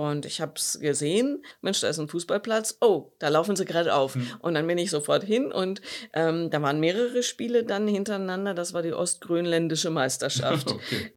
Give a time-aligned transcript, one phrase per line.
[0.00, 3.94] Und ich habe es gesehen, Mensch, da ist ein Fußballplatz, oh, da laufen sie gerade
[3.94, 4.16] auf.
[4.16, 4.30] Mhm.
[4.38, 5.82] Und dann bin ich sofort hin und
[6.14, 10.70] ähm, da waren mehrere Spiele dann hintereinander, das war die ostgrönländische Meisterschaft.
[10.72, 11.12] okay.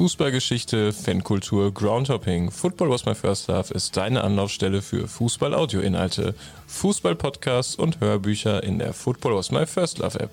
[0.00, 2.50] Fußballgeschichte, Fankultur, Groundhopping.
[2.50, 6.34] Football was my first love ist deine Anlaufstelle für Fußball-Audio-Inhalte,
[6.68, 10.30] Fußball-Podcasts und Hörbücher in der Football was my first love App.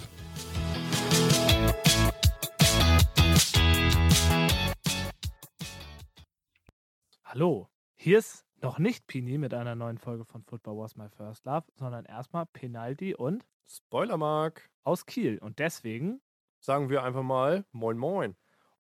[7.26, 11.46] Hallo, hier ist noch nicht Pini mit einer neuen Folge von Football was my first
[11.46, 15.40] love, sondern erstmal Penalty und Spoilermark aus Kiel.
[15.40, 16.22] Und deswegen
[16.62, 18.38] sagen wir einfach mal Moin Moin.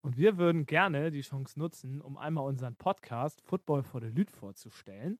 [0.07, 4.31] Und wir würden gerne die Chance nutzen, um einmal unseren Podcast Football for the Lüd
[4.31, 5.19] vorzustellen,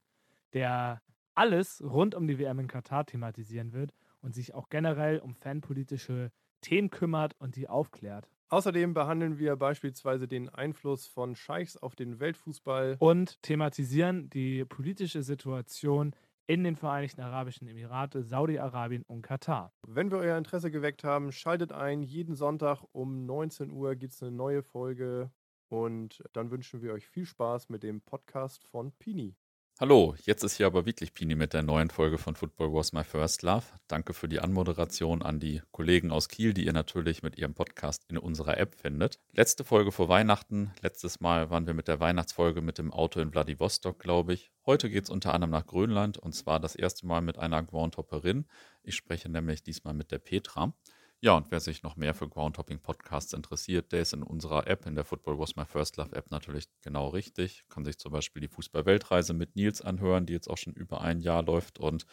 [0.54, 1.02] der
[1.36, 6.31] alles rund um die WM in Katar thematisieren wird und sich auch generell um fanpolitische
[6.62, 8.30] Themen kümmert und die aufklärt.
[8.47, 15.22] Außerdem behandeln wir beispielsweise den Einfluss von Scheichs auf den Weltfußball und thematisieren die politische
[15.22, 16.16] Situation
[16.48, 19.73] in den Vereinigten Arabischen Emirate, Saudi-Arabien und Katar.
[19.86, 22.02] Wenn wir euer Interesse geweckt haben, schaltet ein.
[22.02, 25.30] Jeden Sonntag um 19 Uhr gibt es eine neue Folge.
[25.70, 29.36] Und dann wünschen wir euch viel Spaß mit dem Podcast von Pini.
[29.80, 33.03] Hallo, jetzt ist hier aber wirklich Pini mit der neuen Folge von Football Was My
[33.03, 33.64] First Love.
[33.88, 38.03] Danke für die Anmoderation an die Kollegen aus Kiel, die ihr natürlich mit ihrem Podcast
[38.09, 39.19] in unserer App findet.
[39.34, 40.72] Letzte Folge vor Weihnachten.
[40.81, 44.50] Letztes Mal waren wir mit der Weihnachtsfolge mit dem Auto in Vladivostok, glaube ich.
[44.66, 48.47] Heute geht es unter anderem nach Grönland und zwar das erste Mal mit einer Groundhopperin.
[48.81, 50.73] Ich spreche nämlich diesmal mit der Petra.
[51.20, 54.94] Ja, und wer sich noch mehr für Groundhopping-Podcasts interessiert, der ist in unserer App, in
[54.94, 57.64] der Football Was My First Love App natürlich genau richtig.
[57.70, 61.20] Kann sich zum Beispiel die Fußball-Weltreise mit Nils anhören, die jetzt auch schon über ein
[61.20, 62.06] Jahr läuft und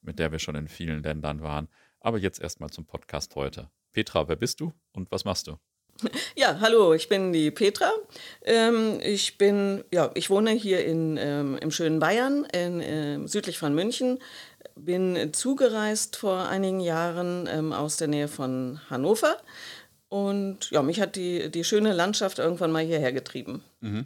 [0.00, 1.68] mit der wir schon in vielen Ländern waren.
[1.98, 3.68] Aber jetzt erstmal zum Podcast heute.
[3.90, 5.58] Petra, wer bist du und was machst du?
[6.36, 7.90] Ja, hallo, ich bin die Petra.
[8.42, 13.58] Ähm, ich bin, ja, ich wohne hier in, ähm, im schönen Bayern, in, äh, südlich
[13.58, 14.18] von München.
[14.76, 19.36] Bin zugereist vor einigen Jahren ähm, aus der Nähe von Hannover.
[20.08, 23.62] Und ja, mich hat die, die schöne Landschaft irgendwann mal hierher getrieben.
[23.80, 24.02] Mhm.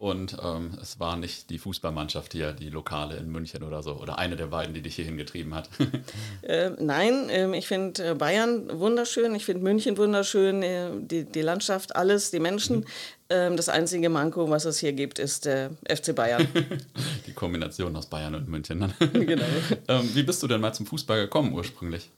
[0.00, 4.18] Und ähm, es war nicht die Fußballmannschaft hier, die Lokale in München oder so, oder
[4.18, 5.68] eine der beiden, die dich hierhin getrieben hat.
[6.42, 11.42] äh, nein, äh, ich finde äh, Bayern wunderschön, ich finde München wunderschön, äh, die, die
[11.42, 12.78] Landschaft, alles, die Menschen.
[12.78, 12.84] Mhm.
[13.28, 16.48] Ähm, das einzige Manko, was es hier gibt, ist der FC Bayern.
[17.26, 18.94] die Kombination aus Bayern und München.
[19.12, 19.44] genau.
[19.88, 22.08] ähm, wie bist du denn mal zum Fußball gekommen ursprünglich?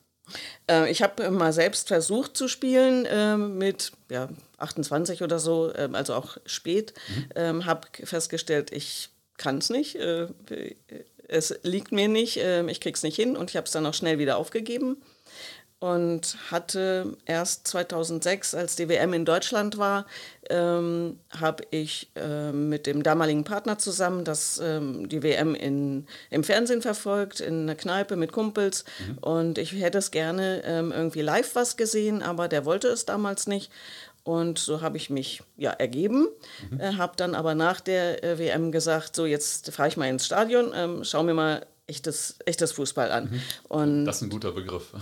[0.70, 4.28] Äh, ich habe mal selbst versucht zu spielen äh, mit ja,
[4.58, 6.94] 28 oder so, äh, also auch spät.
[7.08, 7.28] Mhm.
[7.34, 9.96] Ähm, habe festgestellt, ich kann es nicht.
[9.96, 10.28] Äh,
[11.28, 13.94] es liegt mir nicht, ähm, ich krieg's nicht hin und ich habe es dann auch
[13.94, 15.02] schnell wieder aufgegeben
[15.82, 20.06] und hatte erst 2006, als die WM in Deutschland war,
[20.48, 26.44] ähm, habe ich äh, mit dem damaligen Partner zusammen das, ähm, die WM in, im
[26.44, 28.84] Fernsehen verfolgt, in einer Kneipe mit Kumpels.
[29.08, 29.18] Mhm.
[29.18, 33.48] Und ich hätte es gerne ähm, irgendwie live was gesehen, aber der wollte es damals
[33.48, 33.72] nicht.
[34.22, 36.28] Und so habe ich mich ja ergeben,
[36.70, 36.78] mhm.
[36.78, 40.26] äh, habe dann aber nach der äh, WM gesagt, so jetzt fahre ich mal ins
[40.26, 43.24] Stadion, ähm, schau mir mal echtes, echtes Fußball an.
[43.24, 43.42] Mhm.
[43.68, 44.92] Und das ist ein guter Begriff.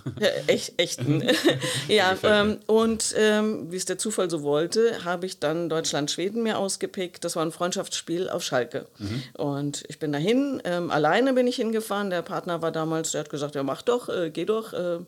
[0.46, 1.22] echt, echten.
[1.88, 6.58] ja, ähm, und ähm, wie es der Zufall so wollte, habe ich dann Deutschland-Schweden mir
[6.58, 7.24] ausgepickt.
[7.24, 8.86] Das war ein Freundschaftsspiel auf Schalke.
[8.98, 9.22] Mhm.
[9.34, 12.10] Und ich bin dahin, ähm, alleine bin ich hingefahren.
[12.10, 15.00] Der Partner war damals, der hat gesagt, ja mach doch, äh, geh doch, äh,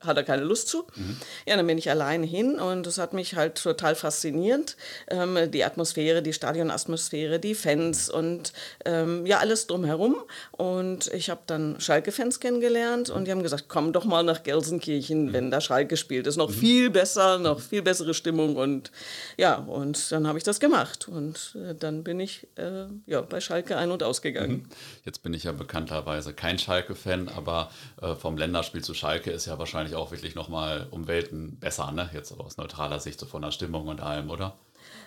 [0.00, 0.86] hat er keine Lust zu.
[0.94, 1.16] Mhm.
[1.46, 4.76] Ja, dann bin ich alleine hin und es hat mich halt total fasziniert.
[5.08, 8.52] Ähm, die Atmosphäre, die Stadionatmosphäre, die Fans und
[8.84, 10.16] ähm, ja, alles drumherum.
[10.52, 15.26] Und ich habe dann Schalke-Fans kennengelernt und die haben gesagt, komm doch mal nach Gelsenkirchen,
[15.26, 15.32] mhm.
[15.32, 16.26] wenn da Schalke spielt.
[16.26, 16.54] Ist noch mhm.
[16.54, 18.56] viel besser, noch viel bessere Stimmung.
[18.56, 18.90] Und
[19.36, 21.08] ja, und dann habe ich das gemacht.
[21.08, 24.52] Und äh, dann bin ich äh, ja, bei Schalke ein- und ausgegangen.
[24.52, 24.68] Mhm.
[25.04, 27.70] Jetzt bin ich ja bekannterweise kein Schalke-Fan, aber
[28.02, 31.92] äh, vom Länderspiel zu Schalke ist ja wahrscheinlich wahrscheinlich auch wirklich nochmal um Welten besser,
[31.92, 32.10] ne?
[32.12, 34.56] Jetzt aus neutraler Sicht, so von der Stimmung und allem, oder?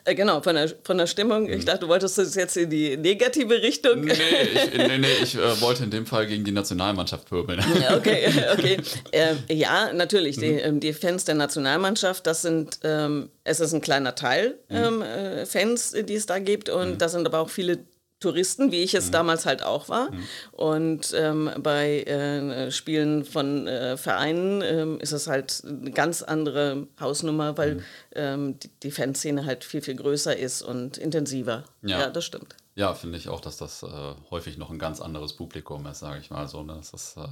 [0.05, 1.43] Äh, genau, von der, von der Stimmung.
[1.43, 1.53] Mhm.
[1.53, 4.01] Ich dachte, du wolltest das jetzt in die negative Richtung.
[4.01, 7.61] Nee, ich, nee, nee, ich äh, wollte in dem Fall gegen die Nationalmannschaft pöbeln.
[7.97, 8.77] Okay, okay.
[9.11, 10.37] Äh, ja, natürlich.
[10.37, 10.41] Mhm.
[10.41, 14.75] Die, ähm, die, Fans der Nationalmannschaft, das sind, ähm, es ist ein kleiner Teil mhm.
[14.75, 16.69] ähm, äh, Fans, die es da gibt.
[16.69, 16.97] Und mhm.
[16.97, 17.79] da sind aber auch viele
[18.19, 19.11] Touristen, wie ich es mhm.
[19.11, 20.11] damals halt auch war.
[20.11, 20.23] Mhm.
[20.51, 26.87] Und ähm, bei äh, Spielen von äh, Vereinen ähm, ist es halt eine ganz andere
[26.99, 27.83] Hausnummer, weil mhm.
[28.15, 31.63] ähm, die, die, Fanszene halt viel, viel größer ist und intensiver.
[31.81, 32.55] Ja, ja das stimmt.
[32.75, 33.87] Ja, finde ich auch, dass das äh,
[34.31, 36.63] häufig noch ein ganz anderes Publikum ist, sage ich mal so.
[36.63, 36.75] Ne?
[36.77, 37.27] Das ist äh,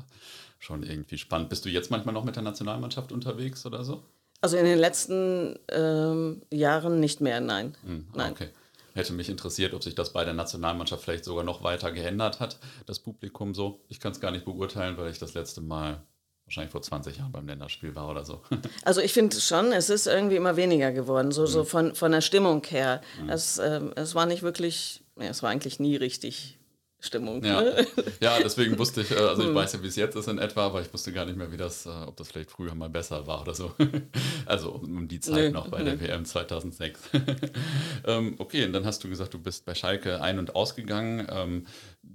[0.60, 1.50] schon irgendwie spannend.
[1.50, 4.04] Bist du jetzt manchmal noch mit der Nationalmannschaft unterwegs oder so?
[4.42, 7.75] Also in den letzten ähm, Jahren nicht mehr, nein.
[7.83, 8.31] Hm, nein.
[8.31, 8.50] Okay.
[8.98, 12.58] Hätte mich interessiert, ob sich das bei der Nationalmannschaft vielleicht sogar noch weiter geändert hat,
[12.88, 13.80] das Publikum so.
[13.90, 16.02] Ich kann es gar nicht beurteilen, weil ich das letzte Mal
[16.46, 18.42] wahrscheinlich vor 20 Jahren beim Länderspiel war oder so.
[18.84, 22.22] Also ich finde schon, es ist irgendwie immer weniger geworden, so, so von, von der
[22.22, 23.02] Stimmung her.
[23.28, 26.58] Es, ähm, es war nicht wirklich, ja, es war eigentlich nie richtig
[27.07, 27.44] Stimmung.
[27.44, 27.88] Ja, Ne?
[28.19, 30.68] ja deswegen wusste ich, äh, also ich weiß ja, wie es jetzt ist in etwa,
[30.68, 33.25] aber ich wusste gar nicht mehr, wie das, äh, ob das vielleicht früher mal besser
[33.27, 33.74] war oder so.
[34.45, 37.00] Also um die Zeit Nö, noch bei der WM 2006.
[38.06, 41.27] Ähm, Okay, und dann hast du gesagt, du bist bei Schalke ein- und ausgegangen.
[41.30, 41.65] Ähm,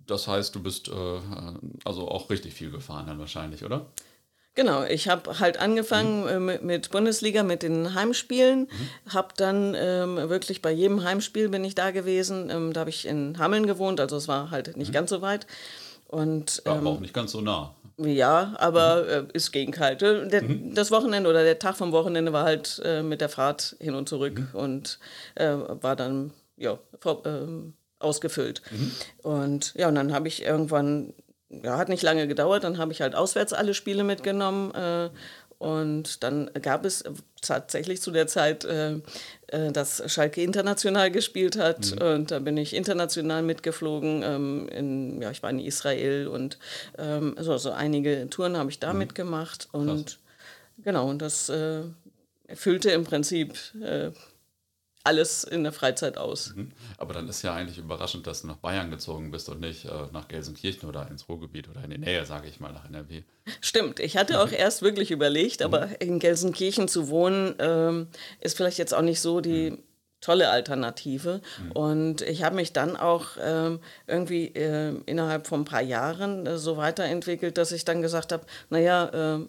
[0.07, 0.93] Das heißt, du bist äh,
[1.85, 3.87] also auch richtig viel gefahren dann wahrscheinlich, oder?
[4.55, 8.69] Genau, ich habe halt angefangen äh, mit, Bundesliga, mit den Heimspielen,
[9.09, 12.51] habe dann ähm, wirklich bei jedem Heimspiel bin ich da gewesen.
[12.51, 15.47] Ähm, da habe ich in Hameln gewohnt, also es war halt nicht ganz so weit.
[16.07, 17.75] Und Ja, ähm, auch nicht ganz so nah.
[17.97, 20.03] Ja, aber äh, ist Gegenkalt.
[20.03, 20.43] Äh, Der,
[20.75, 24.09] Das Wochenende oder der Tag vom Wochenende war halt äh, mit der Fahrt hin und
[24.09, 24.99] zurück und
[25.35, 28.63] äh, war dann ja, vor, ähm, ausgefüllt.
[29.23, 31.15] Und ja, und dann habe ich irgendwann,
[31.63, 34.75] ja, hat nicht lange gedauert, dann habe ich halt auswärts alle Spiele mitgenommen.
[34.75, 35.11] Äh,
[35.59, 37.05] und dann gab es
[37.41, 38.95] tatsächlich zu der Zeit, äh,
[39.47, 41.93] äh, dass Schalke international gespielt hat.
[42.03, 44.25] Und da bin ich international mitgeflogen.
[44.25, 46.59] Ähm, in, ja, ich war in Israel und
[46.99, 49.69] ähm, so, so einige Touren habe ich da mitgemacht.
[49.71, 50.19] Und
[50.79, 51.83] genau, und das äh,
[52.55, 54.11] füllte im Prinzip äh,
[55.05, 56.55] alles in der Freizeit aus.
[56.55, 56.73] Mhm.
[56.99, 59.91] Aber dann ist ja eigentlich überraschend, dass du nach Bayern gezogen bist und nicht äh,
[60.13, 63.23] nach Gelsenkirchen oder ins Ruhrgebiet oder in die Nähe, sage ich mal, nach NRW.
[63.61, 68.09] Stimmt, ich hatte auch erst wirklich überlegt, aber in Gelsenkirchen zu wohnen, ähm,
[68.41, 69.79] ist vielleicht jetzt auch nicht so die
[70.23, 71.41] tolle Alternative.
[71.75, 76.59] Und ich habe mich dann auch ähm, irgendwie äh, innerhalb von ein paar Jahren äh,
[76.59, 79.47] so weiterentwickelt, dass ich dann gesagt habe, naja, äh,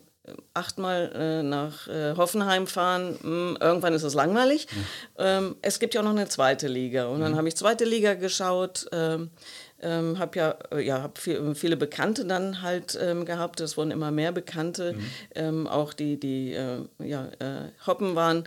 [0.54, 4.68] achtmal äh, nach äh, Hoffenheim fahren, mh, irgendwann ist es langweilig.
[5.18, 7.08] Ähm, es gibt ja auch noch eine zweite Liga.
[7.08, 8.86] Und dann habe ich zweite Liga geschaut.
[8.92, 9.32] Ähm,
[9.82, 13.60] ähm, habe ja, äh, ja hab viel, viele Bekannte dann halt ähm, gehabt.
[13.60, 14.96] Es wurden immer mehr Bekannte.
[15.36, 18.46] Ähm, auch die, die äh, ja, äh, Hoppen waren.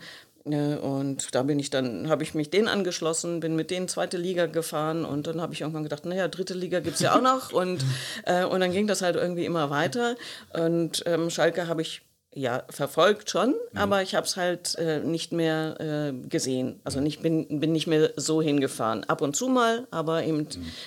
[0.50, 4.16] Äh, Und da bin ich dann, habe ich mich denen angeschlossen, bin mit denen zweite
[4.16, 7.22] Liga gefahren und dann habe ich irgendwann gedacht, naja, dritte Liga gibt es ja auch
[7.22, 7.84] noch und,
[8.24, 10.16] äh, und dann ging das halt irgendwie immer weiter
[10.52, 12.02] und ähm, Schalke habe ich
[12.38, 16.80] ja verfolgt schon, aber ich habe es halt äh, nicht mehr äh, gesehen.
[16.84, 19.04] Also nicht, bin, bin nicht mehr so hingefahren.
[19.04, 20.46] Ab und zu mal, aber eben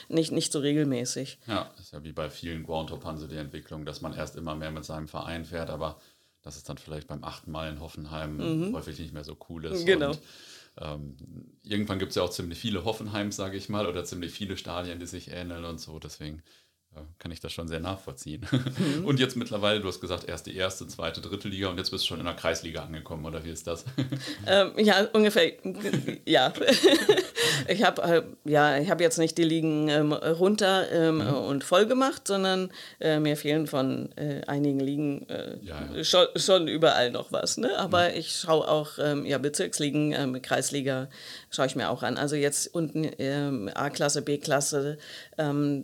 [0.09, 1.39] nicht, nicht so regelmäßig.
[1.47, 4.69] Ja, ist ja wie bei vielen Groundhoppern so die Entwicklung, dass man erst immer mehr
[4.69, 5.97] mit seinem Verein fährt, aber
[6.41, 9.85] dass es dann vielleicht beim achten Mal in Hoffenheim häufig nicht mehr so cool ist.
[9.85, 10.11] Genau.
[10.11, 10.19] Und,
[10.77, 11.17] ähm,
[11.63, 14.99] irgendwann gibt es ja auch ziemlich viele Hoffenheims, sage ich mal, oder ziemlich viele Stadien,
[14.99, 15.99] die sich ähneln und so.
[15.99, 16.41] Deswegen
[17.19, 18.45] kann ich das schon sehr nachvollziehen.
[19.03, 22.03] Und jetzt mittlerweile, du hast gesagt, erst die erste, zweite, dritte Liga und jetzt bist
[22.03, 23.85] du schon in der Kreisliga angekommen, oder wie ist das?
[24.47, 25.51] Ähm, ja, ungefähr,
[26.25, 26.51] ja.
[27.67, 31.85] ich habe äh, ja, ich habe jetzt nicht die Ligen ähm, runter ähm, und voll
[31.85, 36.03] gemacht, sondern äh, mir fehlen von äh, einigen Ligen äh, Ja, ja.
[36.03, 37.57] Schon, schon überall noch was.
[37.57, 37.77] Ne?
[37.77, 41.09] Aber ich schaue auch ähm, ja, Bezirksligen, ähm, Kreisliga
[41.51, 42.17] schaue ich mir auch an.
[42.17, 44.97] Also jetzt unten ähm, A-Klasse, B-Klasse,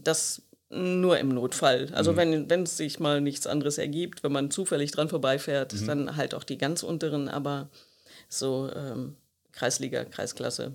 [0.03, 0.41] das
[0.75, 1.89] nur im Notfall.
[1.93, 6.15] Also wenn wenn es sich mal nichts anderes ergibt, wenn man zufällig dran vorbeifährt, dann
[6.15, 7.69] halt auch die ganz unteren, aber
[8.29, 9.15] so ähm,
[9.51, 10.73] Kreisliga, Kreisklasse.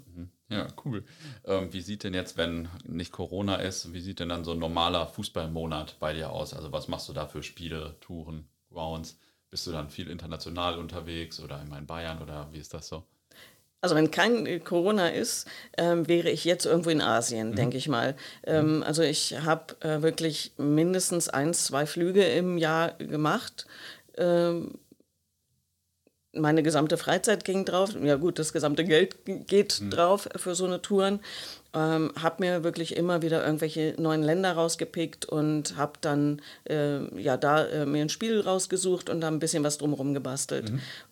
[0.48, 1.04] Ja, cool.
[1.44, 4.58] Ähm, wie sieht denn jetzt, wenn nicht Corona ist, wie sieht denn dann so ein
[4.58, 6.54] normaler Fußballmonat bei dir aus?
[6.54, 9.18] Also was machst du da für Spiele, Touren, Rounds?
[9.50, 13.04] Bist du dann viel international unterwegs oder immer in Bayern oder wie ist das so?
[13.82, 15.46] Also wenn kein äh, Corona ist,
[15.78, 18.14] ähm, wäre ich jetzt irgendwo in Asien, denke ich mal.
[18.44, 23.66] Ähm, also ich habe äh, wirklich mindestens eins, zwei Flüge im Jahr gemacht.
[24.18, 24.74] Ähm,
[26.32, 27.90] meine gesamte Freizeit ging drauf.
[28.00, 29.16] Ja gut, das gesamte Geld
[29.48, 31.20] geht drauf für so eine Touren.
[31.72, 37.36] Ähm, habe mir wirklich immer wieder irgendwelche neuen Länder rausgepickt und habe dann äh, ja
[37.36, 40.70] da äh, mir ein Spiel rausgesucht und da ein bisschen was drumherum gebastelt.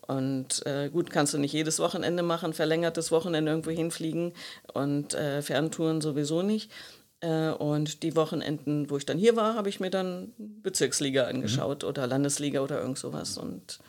[0.09, 4.33] Und äh, gut, kannst du nicht jedes Wochenende machen, verlängertes Wochenende irgendwo hinfliegen
[4.73, 6.73] und äh, Ferntouren sowieso nicht.
[7.21, 11.85] Äh, und die Wochenenden, wo ich dann hier war, habe ich mir dann Bezirksliga angeschaut
[11.85, 13.37] oder Landesliga oder irgend sowas.
[13.37, 13.81] Und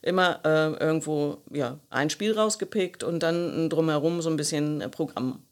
[0.00, 5.42] immer äh, irgendwo ja, ein Spiel rausgepickt und dann drumherum so ein bisschen äh, Programm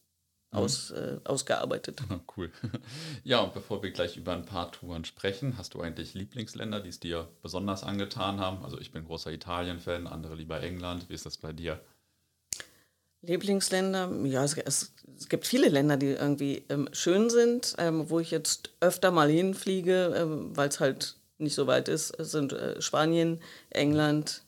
[0.54, 2.02] aus, äh, ausgearbeitet.
[2.36, 2.50] Cool.
[3.24, 6.88] Ja, und bevor wir gleich über ein paar Touren sprechen, hast du eigentlich Lieblingsländer, die
[6.88, 8.64] es dir besonders angetan haben?
[8.64, 11.08] Also ich bin großer Italien-Fan, andere lieber England.
[11.08, 11.80] Wie ist das bei dir?
[13.22, 18.20] Lieblingsländer, ja, es, es, es, gibt viele Länder, die irgendwie ähm, schön sind, ähm, wo
[18.20, 22.18] ich jetzt öfter mal hinfliege, ähm, weil es halt nicht so weit ist.
[22.18, 24.43] Es sind äh, Spanien, England,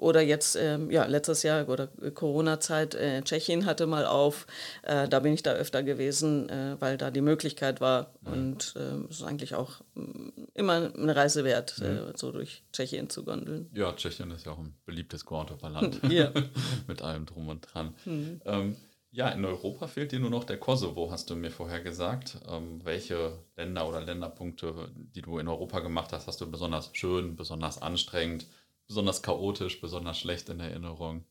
[0.00, 4.46] oder jetzt, ähm, ja, letztes Jahr oder Corona-Zeit, äh, Tschechien hatte mal auf.
[4.82, 8.14] Äh, da bin ich da öfter gewesen, äh, weil da die Möglichkeit war.
[8.22, 8.32] Mhm.
[8.32, 12.12] Und ähm, es ist eigentlich auch mm, immer eine Reise wert, äh, mhm.
[12.16, 13.68] so durch Tschechien zu gondeln.
[13.74, 16.00] Ja, Tschechien ist ja auch ein beliebtes Groundhopper-Land.
[16.10, 16.32] ja.
[16.88, 17.94] Mit allem drum und dran.
[18.06, 18.40] Mhm.
[18.46, 18.76] Ähm,
[19.12, 22.38] ja, in Europa fehlt dir nur noch der Kosovo, hast du mir vorher gesagt.
[22.48, 27.36] Ähm, welche Länder oder Länderpunkte, die du in Europa gemacht hast, hast du besonders schön,
[27.36, 28.46] besonders anstrengend
[28.90, 31.24] besonders chaotisch, besonders schlecht in Erinnerung.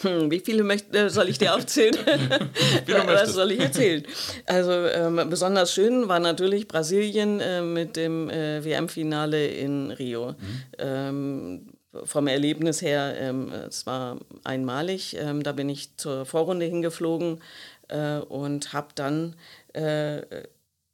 [0.00, 1.94] Hm, wie viele möcht, äh, soll ich dir aufzählen?
[3.06, 4.04] Was soll ich erzählen?
[4.44, 10.32] Also ähm, besonders schön war natürlich Brasilien äh, mit dem äh, WM-Finale in Rio.
[10.32, 10.36] Mhm.
[10.78, 11.66] Ähm,
[12.04, 15.16] vom Erlebnis her, ähm, es war einmalig.
[15.16, 17.40] Ähm, da bin ich zur Vorrunde hingeflogen
[17.86, 19.36] äh, und habe dann
[19.74, 20.22] äh,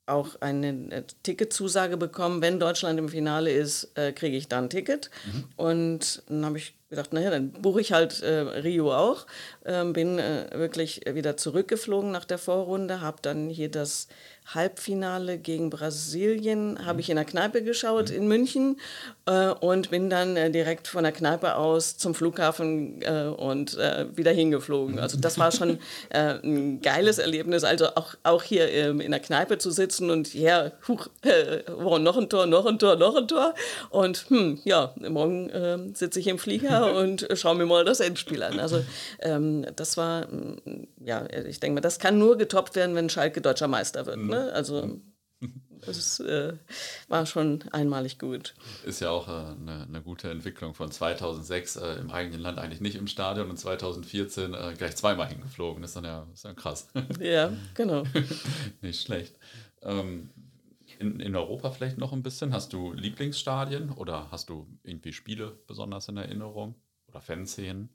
[0.06, 4.70] auch eine äh, Ticketzusage bekommen, wenn Deutschland im Finale ist, äh, kriege ich dann ein
[4.70, 5.10] Ticket.
[5.24, 5.44] Mhm.
[5.56, 9.26] Und dann habe ich gedacht, naja, dann buche ich halt äh, Rio auch.
[9.64, 14.08] Ähm, bin äh, wirklich wieder zurückgeflogen nach der Vorrunde, habe dann hier das
[14.46, 18.78] Halbfinale gegen Brasilien habe ich in der Kneipe geschaut in München
[19.26, 24.06] äh, und bin dann äh, direkt von der Kneipe aus zum Flughafen äh, und äh,
[24.14, 24.98] wieder hingeflogen.
[24.98, 25.78] Also das war schon
[26.10, 27.64] äh, ein geiles Erlebnis.
[27.64, 31.08] Also auch, auch hier ähm, in der Kneipe zu sitzen und ja, huch,
[31.82, 33.54] oh, noch ein Tor, noch ein Tor, noch ein Tor.
[33.88, 38.42] Und hm, ja, morgen ähm, sitze ich im Flieger und schaue mir mal das Endspiel
[38.42, 38.60] an.
[38.60, 38.84] Also
[39.20, 40.26] ähm, das war,
[41.02, 44.18] ja, ich denke mal, das kann nur getoppt werden, wenn Schalke deutscher Meister wird.
[44.18, 44.33] Ne?
[44.34, 44.52] Ne?
[44.52, 45.00] Also
[45.86, 46.54] das äh,
[47.08, 48.54] war schon einmalig gut.
[48.84, 52.80] Ist ja auch äh, eine, eine, gute Entwicklung von 2006 äh, im eigenen Land eigentlich
[52.80, 55.82] nicht im Stadion und 2014 äh, gleich zweimal hingeflogen.
[55.82, 56.88] Das ist dann ja, ist dann krass.
[57.20, 58.04] Ja, genau.
[58.80, 59.38] nicht schlecht.
[59.82, 60.30] Ähm,
[60.98, 62.52] in, in Europa vielleicht noch ein bisschen.
[62.52, 66.76] Hast du Lieblingsstadien oder hast du irgendwie Spiele besonders in Erinnerung
[67.08, 67.90] oder Fanszenen?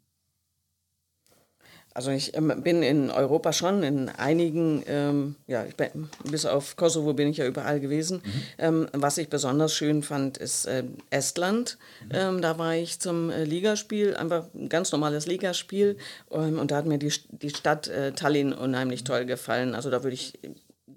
[1.99, 7.11] Also ich ähm, bin in Europa schon in einigen, ähm, ja, bin, bis auf Kosovo
[7.11, 8.21] bin ich ja überall gewesen.
[8.23, 8.41] Mhm.
[8.57, 11.77] Ähm, was ich besonders schön fand, ist äh, Estland.
[12.05, 12.09] Mhm.
[12.13, 15.97] Ähm, da war ich zum äh, Ligaspiel, einfach ein ganz normales Ligaspiel.
[16.31, 19.75] Ähm, und da hat mir die, die Stadt äh, Tallinn unheimlich toll gefallen.
[19.75, 20.39] Also da würde ich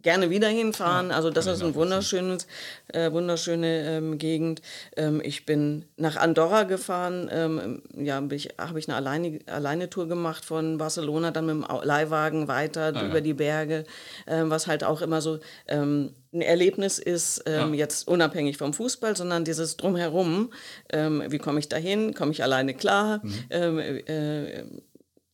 [0.03, 1.11] gerne wieder hinfahren.
[1.11, 2.47] Ja, also das ist ein wunderschönes,
[2.93, 4.63] äh, wunderschöne ähm, Gegend.
[4.97, 7.29] Ähm, ich bin nach Andorra gefahren.
[7.33, 12.49] Ähm, ja, habe ich, eine alleine, alleine Tour gemacht von Barcelona, dann mit dem Leihwagen
[12.49, 13.21] weiter ah, über ja.
[13.21, 13.85] die Berge,
[14.27, 17.81] ähm, was halt auch immer so ähm, ein Erlebnis ist, ähm, ja.
[17.81, 20.51] jetzt unabhängig vom Fußball, sondern dieses Drumherum.
[20.91, 22.15] Ähm, wie komme ich dahin?
[22.15, 23.21] Komme ich alleine klar?
[23.23, 23.45] Mhm.
[23.51, 24.65] Ähm, äh,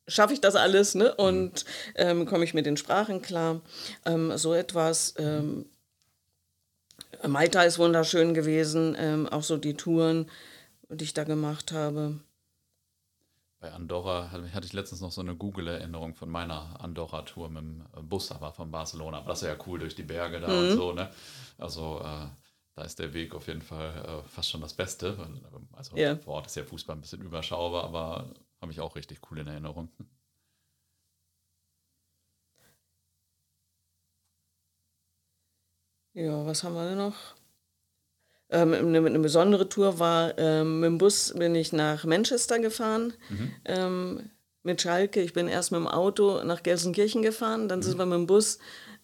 [0.09, 1.15] schaffe ich das alles ne?
[1.15, 3.61] und ähm, komme ich mit den Sprachen klar.
[4.05, 5.15] Ähm, so etwas.
[5.19, 5.67] Ähm,
[7.27, 10.31] Malta ist wunderschön gewesen, ähm, auch so die Touren,
[10.89, 12.19] die ich da gemacht habe.
[13.61, 18.31] Bei Andorra hatte ich letztens noch so eine Google-Erinnerung von meiner Andorra-Tour mit dem Bus,
[18.31, 19.19] aber von Barcelona.
[19.19, 20.59] Aber das ist ja cool durch die Berge da mhm.
[20.59, 20.93] und so.
[20.93, 21.11] Ne?
[21.59, 22.29] Also äh,
[22.77, 25.17] da ist der Weg auf jeden Fall äh, fast schon das Beste.
[25.73, 26.17] Also ja.
[26.17, 29.47] vor Ort ist ja Fußball ein bisschen überschaubar, aber habe ich auch richtig cool in
[29.47, 29.91] Erinnerung.
[36.15, 37.37] Ja, was haben wir denn noch?
[38.51, 43.13] Ähm, eine, eine, besondere Tour war, ähm, mit dem Bus bin ich nach Manchester gefahren.
[43.29, 43.55] Mhm.
[43.67, 44.31] Ähm,
[44.63, 45.21] mit Schalke.
[45.21, 47.83] Ich bin erst mit dem Auto nach Gelsenkirchen gefahren, dann mhm.
[47.83, 48.59] sind wir mit dem Bus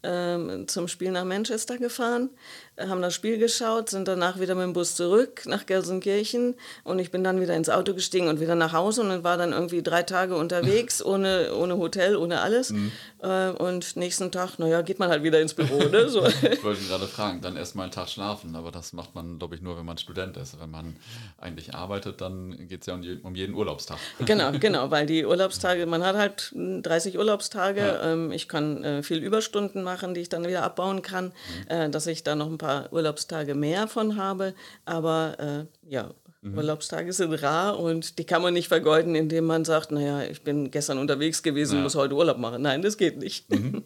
[0.04, 2.30] ähm, zum Spiel nach Manchester gefahren
[2.78, 7.10] haben das Spiel geschaut, sind danach wieder mit dem Bus zurück nach Gelsenkirchen und ich
[7.12, 10.02] bin dann wieder ins Auto gestiegen und wieder nach Hause und war dann irgendwie drei
[10.02, 12.70] Tage unterwegs, ohne, ohne Hotel, ohne alles.
[12.70, 12.90] Mhm.
[13.22, 15.78] Äh, und nächsten Tag, naja, geht man halt wieder ins Büro.
[15.88, 16.08] Ne?
[16.08, 16.26] So.
[16.50, 19.54] ich wollte gerade fragen, dann erst mal einen Tag schlafen, aber das macht man, glaube
[19.54, 20.60] ich, nur, wenn man Student ist.
[20.60, 20.96] Wenn man
[21.38, 23.98] eigentlich arbeitet, dann geht es ja um, um, jeden Urlaubstag.
[24.24, 27.80] Genau, genau, weil die Urlaubstage, man hat halt 30 Urlaubstage.
[27.80, 28.12] Ja.
[28.12, 31.70] Ähm, ich kann äh, viel Überstunden machen, die ich dann wieder abbauen kann, mhm.
[31.70, 36.10] äh, dass ich da noch ein paar Urlaubstage mehr von habe, aber äh, ja,
[36.42, 36.58] mhm.
[36.58, 40.70] Urlaubstage sind rar und die kann man nicht vergeuden, indem man sagt, naja, ich bin
[40.70, 41.82] gestern unterwegs gewesen, ja.
[41.82, 42.62] muss heute Urlaub machen.
[42.62, 43.50] Nein, das geht nicht.
[43.50, 43.84] Mhm.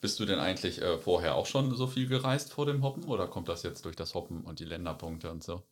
[0.00, 3.28] Bist du denn eigentlich äh, vorher auch schon so viel gereist vor dem Hoppen oder
[3.28, 5.62] kommt das jetzt durch das Hoppen und die Länderpunkte und so?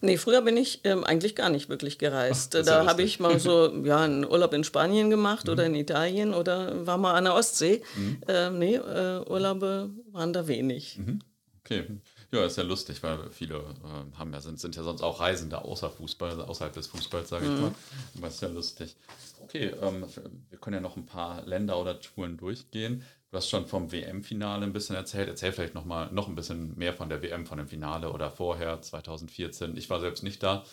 [0.00, 2.56] Nee, früher bin ich ähm, eigentlich gar nicht wirklich gereist.
[2.56, 5.52] Ach, da habe ich mal so ja, einen Urlaub in Spanien gemacht mhm.
[5.52, 7.82] oder in Italien oder war mal an der Ostsee.
[7.96, 8.20] Mhm.
[8.28, 10.98] Ähm, nee, äh, Urlaube waren da wenig.
[10.98, 11.20] Mhm.
[11.64, 11.84] Okay.
[12.32, 15.64] Ja, ist ja lustig, weil viele äh, haben ja, sind, sind ja sonst auch Reisende
[15.64, 17.60] außer Fußball, außerhalb des Fußballs, sage ich mhm.
[17.60, 17.74] mal.
[18.16, 18.96] Aber ist ja lustig.
[19.42, 20.04] Okay, ähm,
[20.48, 23.04] wir können ja noch ein paar Länder oder Touren durchgehen.
[23.30, 25.28] Du hast schon vom WM-Finale ein bisschen erzählt.
[25.28, 28.28] Erzähl vielleicht noch mal noch ein bisschen mehr von der WM, von dem Finale oder
[28.28, 29.76] vorher, 2014.
[29.76, 30.64] Ich war selbst nicht da.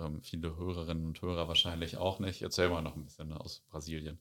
[0.00, 2.40] Ähm, viele Hörerinnen und Hörer wahrscheinlich auch nicht.
[2.40, 4.18] Erzähl mal noch ein bisschen aus Brasilien.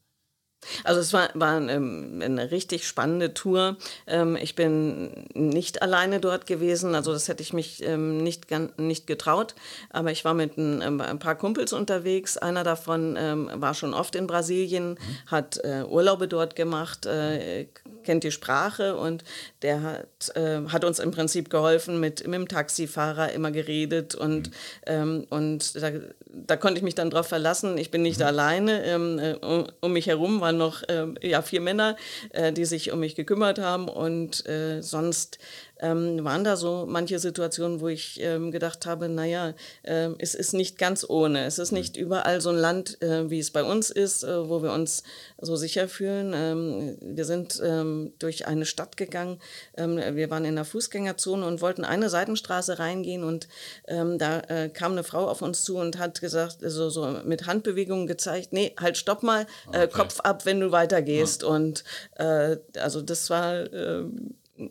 [0.83, 3.77] Also es war, war ähm, eine richtig spannende Tour.
[4.07, 8.47] Ähm, ich bin nicht alleine dort gewesen, also das hätte ich mich ähm, nicht,
[8.77, 9.55] nicht getraut.
[9.89, 12.37] Aber ich war mit ein, ähm, ein paar Kumpels unterwegs.
[12.37, 14.97] Einer davon ähm, war schon oft in Brasilien, mhm.
[15.27, 17.67] hat äh, Urlaube dort gemacht, äh,
[18.05, 19.23] kennt die Sprache und
[19.61, 24.47] der hat, äh, hat uns im Prinzip geholfen, mit, mit dem Taxifahrer immer geredet und,
[24.47, 24.53] mhm.
[24.85, 25.91] ähm, und da,
[26.27, 27.77] da konnte ich mich dann drauf verlassen.
[27.77, 28.25] Ich bin nicht mhm.
[28.25, 28.85] alleine.
[28.85, 31.97] Ähm, äh, um, um, mich herum waren noch äh, ja, vier Männer,
[32.29, 35.39] äh, die sich um mich gekümmert haben und äh, sonst
[35.79, 39.53] ähm, waren da so manche Situationen, wo ich ähm, gedacht habe, naja,
[39.83, 41.45] äh, es ist nicht ganz ohne.
[41.45, 41.79] Es ist mhm.
[41.79, 45.03] nicht überall so ein Land, äh, wie es bei uns ist, äh, wo wir uns
[45.39, 46.33] so sicher fühlen.
[46.35, 49.39] Ähm, wir sind ähm, durch eine Stadt gegangen.
[49.75, 53.47] Ähm, wir waren in der Fußgängerzone und wollten eine Seitenstraße reingehen und
[53.87, 57.47] ähm, da äh, kam eine Frau auf uns zu und hat gesagt, so, so mit
[57.47, 59.89] Handbewegungen gezeigt, nee, halt stopp mal, äh, okay.
[59.91, 61.43] Kopf ab, wenn du weitergehst.
[61.43, 61.49] Ja.
[61.49, 61.83] Und
[62.15, 63.65] äh, also das war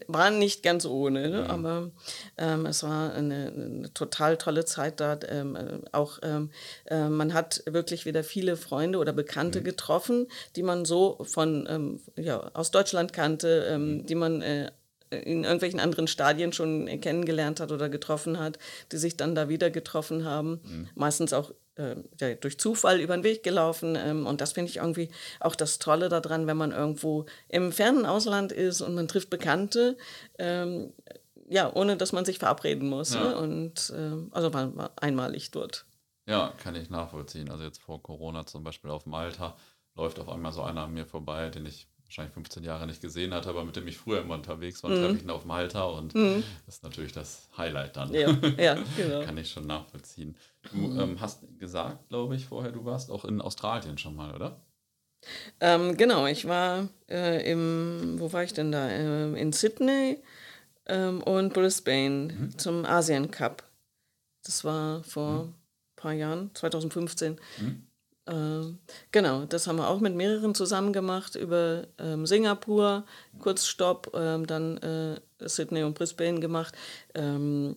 [0.07, 1.43] war nicht ganz ohne, ne?
[1.43, 1.51] Mhm.
[1.51, 1.91] aber
[2.39, 5.19] ähm, es war eine, eine, total tolle Zeit da.
[5.29, 6.51] Ähm, äh, auch ähm,
[6.87, 9.65] äh, man hat wirklich wieder viele Freunde oder Bekannte mhm.
[9.65, 10.27] getroffen,
[10.57, 14.07] die man so von ähm, ja, aus Deutschland kannte, ähm, mhm.
[14.07, 14.71] die man äh,
[15.11, 18.59] in irgendwelchen anderen Stadien schon kennengelernt hat oder getroffen hat,
[18.91, 20.61] die sich dann da wieder getroffen haben.
[20.65, 20.89] Mhm.
[20.95, 23.97] Meistens auch äh, durch Zufall über den Weg gelaufen.
[23.97, 28.07] Ähm, und das finde ich irgendwie auch das Tolle daran, wenn man irgendwo im fernen
[28.07, 29.97] Ausland ist und man trifft Bekannte.
[30.39, 30.93] Ähm,
[31.49, 33.15] ja, ohne dass man sich verabreden muss.
[33.15, 33.23] Ja.
[33.25, 33.37] Ne?
[33.37, 35.85] Und äh, also war, war einmalig dort.
[36.27, 37.51] Ja, kann ich nachvollziehen.
[37.51, 39.57] Also jetzt vor Corona zum Beispiel auf Malta
[39.95, 43.35] läuft auf einmal so einer an mir vorbei, den ich wahrscheinlich 15 Jahre nicht gesehen
[43.35, 44.97] hatte, aber mit dem ich früher immer unterwegs war, mhm.
[44.97, 46.45] treffe ich ihn auf Malta und mhm.
[46.65, 48.15] das ist natürlich das Highlight dann.
[48.15, 49.23] Ja, ja genau.
[49.25, 50.37] Kann ich schon nachvollziehen.
[50.71, 51.01] Du mhm.
[51.01, 54.61] ähm, hast gesagt, glaube ich, vorher, du warst auch in Australien schon mal, oder?
[55.59, 58.89] Ähm, genau, ich war äh, im, wo war ich denn da?
[58.89, 60.23] Äh, in Sydney
[60.87, 62.59] ähm, und Brisbane mhm.
[62.59, 63.65] zum Asien Cup.
[64.45, 65.55] Das war vor ein mhm.
[65.97, 67.41] paar Jahren, 2015.
[67.59, 67.87] Mhm.
[68.27, 68.73] Äh,
[69.13, 73.05] genau, das haben wir auch mit mehreren zusammen gemacht über ähm, Singapur,
[73.39, 76.75] Kurzstopp, ähm, dann äh, Sydney und Brisbane gemacht.
[77.15, 77.77] Ähm,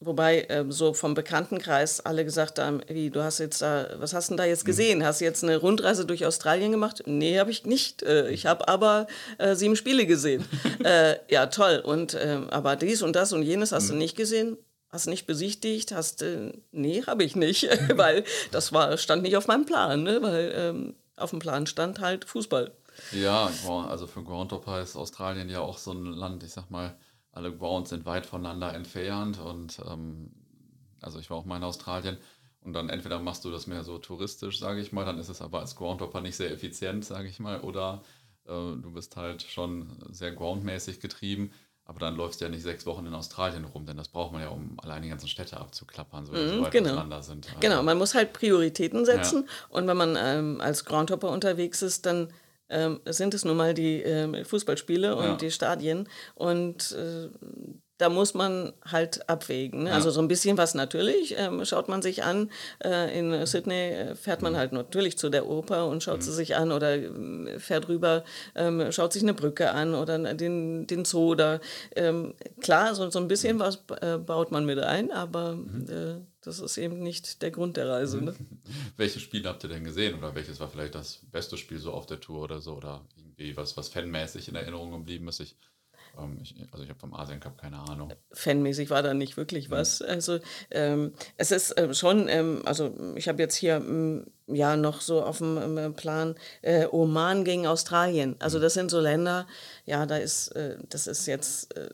[0.00, 4.28] wobei äh, so vom Bekanntenkreis alle gesagt haben, wie, du hast jetzt da, was hast
[4.28, 4.68] du denn da jetzt mhm.
[4.68, 5.04] gesehen?
[5.04, 7.02] Hast du jetzt eine Rundreise durch Australien gemacht?
[7.04, 8.02] Nee, habe ich nicht.
[8.02, 10.44] Äh, ich habe aber äh, sieben Spiele gesehen.
[10.84, 11.82] Äh, ja, toll.
[11.82, 13.92] Und ähm, aber dies und das und jenes hast mhm.
[13.92, 14.58] du nicht gesehen?
[14.94, 15.90] Hast nicht besichtigt?
[15.90, 17.64] Hast äh, nee, habe ich nicht,
[17.96, 20.22] weil das war stand nicht auf meinem Plan, ne?
[20.22, 22.72] weil ähm, auf dem Plan stand halt Fußball.
[23.10, 26.96] Ja, also für Groundhopper ist Australien ja auch so ein Land, ich sag mal,
[27.32, 30.30] alle Grounds sind weit voneinander entfernt und ähm,
[31.00, 32.16] also ich war auch mal in Australien
[32.60, 35.42] und dann entweder machst du das mehr so touristisch, sage ich mal, dann ist es
[35.42, 38.04] aber als Groundhopper nicht sehr effizient, sage ich mal, oder
[38.44, 41.50] äh, du bist halt schon sehr groundmäßig getrieben.
[41.86, 44.40] Aber dann läufst du ja nicht sechs Wochen in Australien rum, denn das braucht man
[44.40, 46.90] ja, um allein die ganzen Städte abzuklappern, so, mhm, so weit genau.
[46.90, 47.46] auseinander sind.
[47.46, 49.44] Also genau, man muss halt Prioritäten setzen.
[49.46, 49.76] Ja.
[49.76, 52.32] Und wenn man ähm, als Groundhopper unterwegs ist, dann
[52.70, 55.36] ähm, sind es nun mal die äh, Fußballspiele und ja.
[55.36, 56.08] die Stadien.
[56.34, 57.28] Und äh,
[57.98, 59.84] da muss man halt abwägen.
[59.84, 59.90] Ne?
[59.90, 59.94] Ja.
[59.94, 62.50] Also so ein bisschen was natürlich ähm, schaut man sich an.
[62.82, 64.56] Äh, in Sydney äh, fährt man mhm.
[64.56, 66.22] halt natürlich zu der Oper und schaut mhm.
[66.22, 68.24] sie sich an oder äh, fährt rüber,
[68.56, 71.34] ähm, schaut sich eine Brücke an oder den, den Zoo.
[71.34, 71.60] Oder,
[71.96, 73.60] ähm, klar, so, so ein bisschen mhm.
[73.60, 75.86] was äh, baut man mit ein, aber mhm.
[75.88, 78.20] Äh, das ist eben nicht der Grund der Reise.
[78.20, 78.34] Ne?
[78.96, 82.04] Welches Spiel habt ihr denn gesehen oder welches war vielleicht das beste Spiel so auf
[82.04, 85.40] der Tour oder so oder irgendwie was, was fanmäßig in Erinnerung geblieben ist?
[85.40, 85.56] Ich
[86.18, 88.12] ähm, ich, also ich habe vom Asien Cup keine Ahnung.
[88.32, 90.00] Fanmäßig war da nicht wirklich was.
[90.00, 90.06] Mhm.
[90.08, 90.38] Also
[90.70, 95.22] ähm, es ist äh, schon, ähm, also ich habe jetzt hier mm, ja noch so
[95.22, 98.36] auf dem äh, Plan äh, Oman gegen Australien.
[98.38, 98.62] Also mhm.
[98.62, 99.46] das sind so Länder,
[99.84, 101.90] ja, da ist, äh, das ist jetzt äh,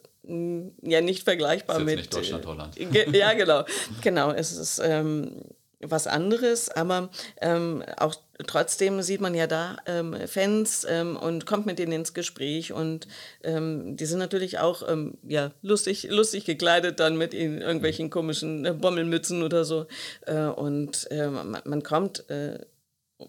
[0.83, 2.77] ja nicht vergleichbar ist mit nicht Deutschland, Holland.
[2.79, 3.65] ja, genau,
[4.03, 4.31] genau.
[4.33, 5.43] Es ist ähm,
[5.81, 8.15] was anderes, aber ähm, auch
[8.47, 13.09] trotzdem sieht man ja da ähm, Fans ähm, und kommt mit denen ins Gespräch und
[13.43, 18.65] ähm, die sind natürlich auch ähm, ja, lustig, lustig gekleidet dann mit in irgendwelchen komischen
[18.67, 19.87] äh, Bommelmützen oder so.
[20.27, 22.59] Äh, und äh, man, man, kommt äh,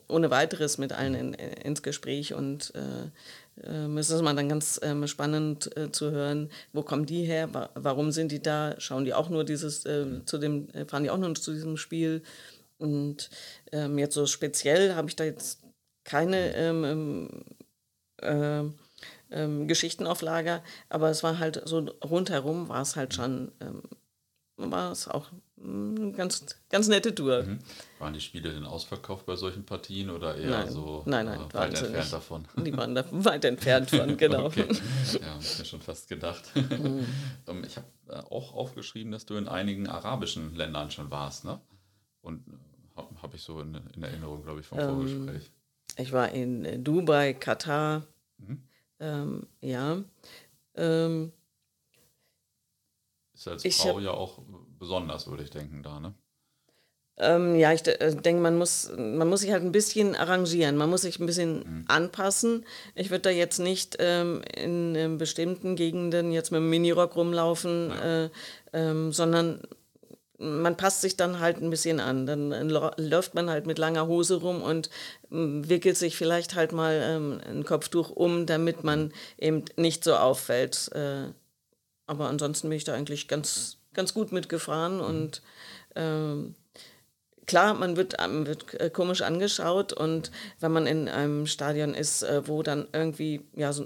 [0.07, 3.09] ohne weiteres mit allen in, ins Gespräch und äh,
[3.63, 7.53] ähm, es ist immer dann ganz ähm, spannend äh, zu hören, wo kommen die her,
[7.53, 11.09] wa warum sind die da, schauen die auch nur dieses, äh, zu dem, fahren die
[11.09, 12.23] auch nur zu diesem Spiel?
[12.77, 13.29] Und
[13.71, 15.61] ähm, jetzt so speziell habe ich da jetzt
[16.03, 17.43] keine ähm,
[18.21, 18.75] ähm,
[19.29, 23.51] äh, Geschichten auf Lager, aber es war halt so rundherum war es halt schon,
[24.57, 25.27] war es auch
[26.15, 27.43] ganz, ganz nette Tour.
[27.43, 27.59] Mhm.
[27.99, 30.71] Waren die Spiele denn ausverkauft bei solchen Partien oder eher Nein.
[30.71, 32.13] so Nein, nein, äh, weit entfernt nicht.
[32.13, 32.47] davon?
[32.65, 34.45] Die waren da weit entfernt von, genau.
[34.45, 34.65] Okay.
[35.21, 36.43] Ja, hab ich mir schon fast gedacht.
[36.55, 37.05] Mhm.
[37.47, 41.59] Ähm, ich habe äh, auch aufgeschrieben, dass du in einigen arabischen Ländern schon warst, ne?
[42.21, 42.43] Und
[42.95, 45.51] habe hab ich so in, in Erinnerung, glaube ich, vom Ähm, Vorgespräch.
[45.97, 48.05] Ich war in äh, Dubai, Katar,
[48.37, 48.61] Mhm.
[48.99, 50.03] ähm, ja.
[50.75, 51.31] Ähm,
[53.33, 54.39] Ist als Frau hab- ja auch
[54.81, 56.13] besonders, würde ich denken, da, ne?
[57.17, 60.89] Ähm, ja, ich äh, denke, man muss, man muss sich halt ein bisschen arrangieren, man
[60.89, 62.65] muss sich ein bisschen anpassen.
[62.95, 67.91] Ich würde da jetzt nicht ähm, in, ähm, bestimmten Gegenden jetzt mit dem Minirock rumlaufen,
[67.91, 68.29] äh,
[68.73, 69.61] ähm, sondern
[70.39, 72.25] man passt sich dann halt ein bisschen an.
[72.25, 72.63] Dann äh,
[72.97, 74.89] läuft man halt mit langer Hose rum und
[75.31, 80.15] ähm, wickelt sich vielleicht halt mal ähm, ein Kopftuch um, damit man eben nicht so
[80.15, 80.89] auffällt.
[80.93, 81.27] Äh,
[82.07, 85.41] aber ansonsten bin ich da eigentlich ganz, ganz gut mitgefahren und
[85.95, 86.55] ähm,
[87.45, 92.23] klar, man wird, ähm, wird äh, komisch angeschaut und wenn man in einem Stadion ist,
[92.23, 93.85] äh, wo dann irgendwie, ja, so,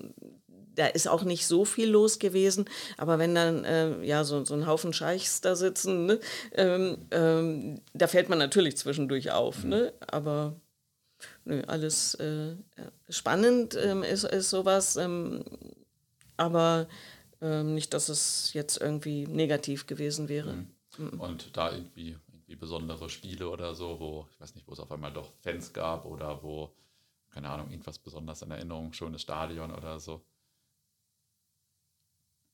[0.75, 2.65] da ist auch nicht so viel los gewesen,
[2.97, 6.19] aber wenn dann äh, ja so, so ein Haufen Scheichs da sitzen, ne,
[6.53, 9.93] ähm, ähm, da fällt man natürlich zwischendurch auf, ne?
[10.07, 10.55] aber
[11.45, 12.55] nö, alles äh,
[13.09, 15.43] spannend ähm, ist, ist sowas, ähm,
[16.37, 16.87] aber
[17.45, 20.65] ähm, nicht, dass es jetzt irgendwie negativ gewesen wäre.
[20.97, 24.91] Und da irgendwie, irgendwie besondere Spiele oder so, wo, ich weiß nicht, wo es auf
[24.91, 26.73] einmal doch Fans gab oder wo,
[27.29, 30.25] keine Ahnung, irgendwas besonders in Erinnerung, schönes Stadion oder so.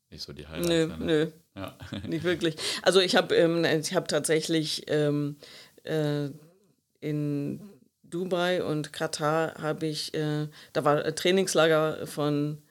[0.10, 0.67] Nicht so die Highlights.
[0.67, 0.97] Nö, ne?
[0.99, 1.32] nö.
[1.56, 1.77] Ja.
[2.08, 2.58] Nicht wirklich.
[2.82, 5.38] Also ich habe ähm, ich hab tatsächlich ähm,
[5.84, 6.30] äh,
[6.99, 7.62] in
[8.04, 12.62] Dubai und Katar habe ich, äh, da war ein Trainingslager von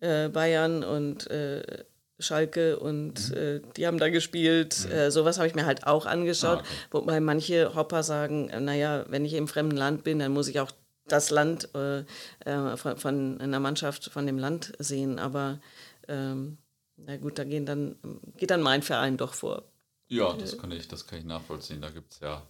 [0.00, 1.84] äh, Bayern und äh,
[2.18, 4.90] Schalke und äh, die haben da gespielt.
[4.90, 6.58] Äh, sowas habe ich mir halt auch angeschaut.
[6.58, 6.88] Ah, okay.
[6.90, 10.60] Wobei manche Hopper sagen, äh, naja, wenn ich im fremden Land bin, dann muss ich
[10.60, 10.72] auch
[11.08, 12.00] das Land äh,
[12.44, 15.18] äh, von, von einer Mannschaft von dem Land sehen.
[15.18, 15.60] Aber
[16.08, 16.58] ähm,
[16.96, 17.96] na gut, da gehen dann,
[18.36, 19.64] geht dann mein Verein doch vor.
[20.08, 21.82] Ja, das kann ich, das kann ich nachvollziehen.
[21.82, 22.42] Da gibt es ja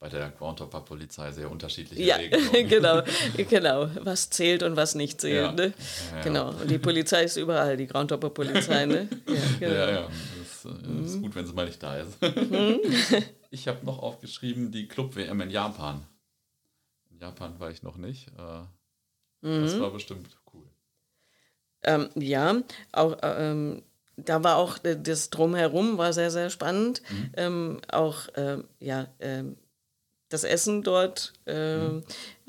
[0.00, 2.68] bei der Groundhopper-Polizei sehr unterschiedliche Ja, Regelungen.
[2.68, 3.02] genau,
[3.50, 3.90] genau.
[4.02, 5.36] Was zählt und was nicht zählt.
[5.44, 5.52] Ja.
[5.52, 5.74] Ne?
[6.14, 6.20] Ja.
[6.22, 6.48] Genau.
[6.52, 8.86] Und die Polizei ist überall, die Groundhopper-Polizei.
[8.86, 9.08] Ne?
[9.28, 9.74] Ja, genau.
[9.74, 10.08] Ja, ja.
[10.38, 12.16] Das äh, ist gut, wenn sie mal nicht da ist.
[13.50, 16.06] ich habe noch aufgeschrieben, die Club-WM in Japan.
[17.10, 18.28] In Japan war ich noch nicht.
[18.28, 18.62] Äh,
[19.62, 19.80] Das Mhm.
[19.80, 20.64] war bestimmt cool.
[21.82, 22.56] Ähm, ja,
[22.92, 23.82] auch ähm,
[24.16, 27.00] da war auch äh, das Drumherum war sehr, sehr spannend.
[27.36, 29.56] Ähm, auch ähm, ja, ähm,
[30.30, 31.34] das Essen dort.
[31.46, 32.02] Ähm,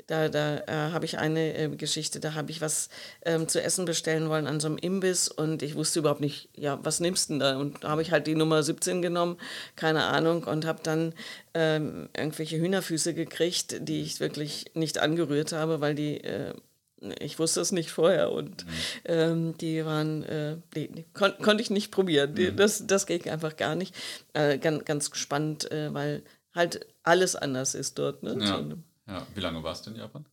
[0.08, 2.88] Da, da äh, habe ich eine äh, Geschichte, da habe ich was
[3.24, 6.78] ähm, zu essen bestellen wollen an so einem Imbiss und ich wusste überhaupt nicht, ja,
[6.82, 7.56] was nimmst du denn da?
[7.56, 9.38] Und da habe ich halt die Nummer 17 genommen,
[9.76, 11.14] keine Ahnung, und habe dann
[11.54, 16.52] ähm, irgendwelche Hühnerfüße gekriegt, die ich wirklich nicht angerührt habe, weil die äh,
[17.20, 18.66] ich wusste es nicht vorher und
[19.04, 22.34] ähm, die waren, äh, die, die kon konnte ich nicht probieren.
[22.34, 23.94] Die, das, das ging einfach gar nicht.
[24.34, 26.22] Äh, ganz, ganz spannend, äh, weil
[26.54, 28.22] halt alles anders ist dort.
[28.22, 28.36] Ne?
[28.40, 28.62] Ja.
[29.08, 30.24] Ja, wie lange warst du in Japan?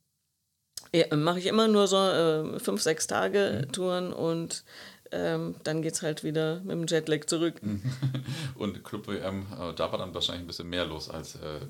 [0.93, 4.63] ja, Mache ich immer nur so äh, fünf, sechs Tage Touren und
[5.12, 7.60] ähm, dann geht es halt wieder mit dem Jetlag zurück.
[8.55, 11.62] Und Club WM, äh, da war dann wahrscheinlich ein bisschen mehr los als äh,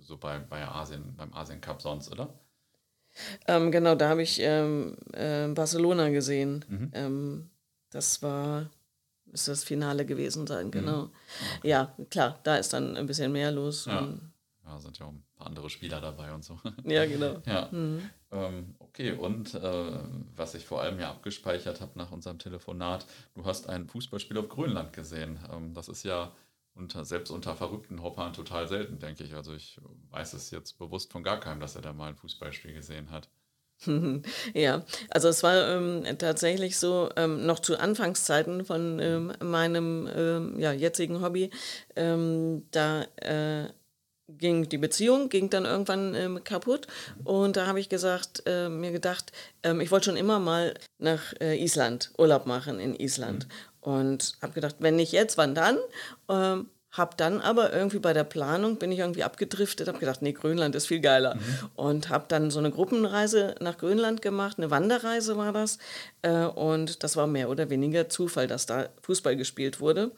[0.00, 2.34] so bei, bei Asien, beim Asien Cup sonst, oder?
[3.46, 6.64] Ähm, genau, da habe ich ähm, äh, Barcelona gesehen.
[6.92, 7.50] Ähm,
[7.90, 8.70] das war,
[9.32, 11.10] ist das Finale gewesen sein, genau.
[11.62, 13.86] Ja, klar, da ist dann ein bisschen mehr los.
[13.86, 14.08] Ja.
[14.64, 16.60] Ja, sind ja auch ein paar andere Spieler dabei und so.
[16.84, 17.42] ja genau.
[17.44, 17.68] Ja.
[17.72, 19.98] Ähm, okay, und äh,
[20.36, 24.48] was ich vor allem ja abgespeichert habe nach unserem Telefonat, du hast ein Fußballspiel auf
[24.48, 25.40] Grönland gesehen.
[25.52, 26.32] Ähm, das ist ja
[26.74, 29.34] unter, selbst unter verrückten Hoppern total selten, denke ich.
[29.34, 32.72] Also ich weiß es jetzt bewusst von gar keinem, dass er da mal ein Fußballspiel
[32.72, 33.28] gesehen hat.
[34.54, 40.58] Ja, also es war ähm, tatsächlich so, ähm, noch zu Anfangszeiten von ähm, meinem ähm,
[40.58, 41.50] ja, jetzigen Hobby,
[41.96, 43.68] ähm, da äh,
[44.28, 46.86] ging die Beziehung, ging dann irgendwann ähm, kaputt.
[47.24, 49.32] Und da habe ich gesagt, äh, mir gedacht,
[49.80, 53.48] ich wollte schon immer mal nach äh, Island Urlaub machen in Island.
[53.80, 55.78] Und habe gedacht, wenn nicht jetzt, wann dann?
[56.92, 60.74] Hab dann aber irgendwie bei der Planung bin ich irgendwie abgedriftet, habe gedacht, nee, Grönland
[60.74, 61.36] ist viel geiler.
[61.76, 65.78] Und habe dann so eine Gruppenreise nach Grönland gemacht, eine Wanderreise war das.
[66.22, 70.10] Äh, und das war mehr oder weniger Zufall, dass da Fußball gespielt wurde.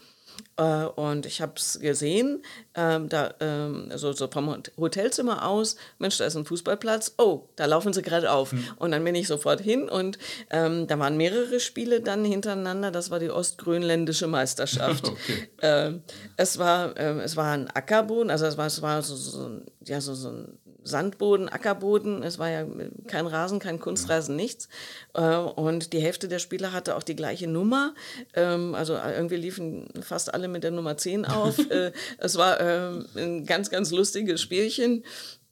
[0.56, 6.18] Äh, und ich habe es gesehen, ähm, da, ähm, so, so vom Hotelzimmer aus, Mensch,
[6.18, 8.52] da ist ein Fußballplatz, oh, da laufen sie gerade auf.
[8.52, 8.68] Mhm.
[8.76, 10.18] Und dann bin ich sofort hin und
[10.50, 15.08] ähm, da waren mehrere Spiele dann hintereinander, das war die ostgrönländische Meisterschaft.
[15.08, 15.48] okay.
[15.62, 16.02] Ähm,
[16.36, 20.00] es, war, ähm, es war ein Ackerboden, also es war, es war so, so, ja,
[20.00, 22.22] so, so ein Sandboden, Ackerboden.
[22.22, 22.66] Es war ja
[23.06, 24.68] kein Rasen, kein Kunstrasen, nichts.
[25.14, 27.94] Äh, und die Hälfte der Spieler hatte auch die gleiche Nummer.
[28.34, 31.58] Ähm, also äh, irgendwie liefen fast alle mit der Nummer 10 auf.
[31.72, 35.04] Äh, es war ähm, ein ganz, ganz lustiges Spielchen.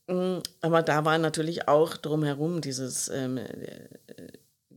[0.07, 3.39] Mm, aber da war natürlich auch drumherum dieses ähm,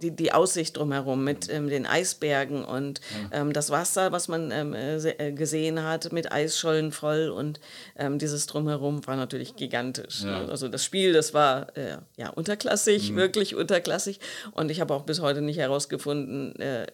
[0.04, 4.74] die, die Aussicht drumherum mit ähm, den Eisbergen und ähm, das Wasser, was man ähm,
[4.74, 7.60] äh, äh, gesehen hat, mit Eisschollen voll und
[7.96, 10.24] ähm, dieses drumherum war natürlich gigantisch.
[10.24, 10.44] Ja.
[10.44, 10.50] Ne?
[10.50, 13.16] Also das Spiel, das war äh, ja unterklassig, mhm.
[13.16, 14.20] wirklich unterklassig
[14.52, 16.86] und ich habe auch bis heute nicht herausgefunden, äh,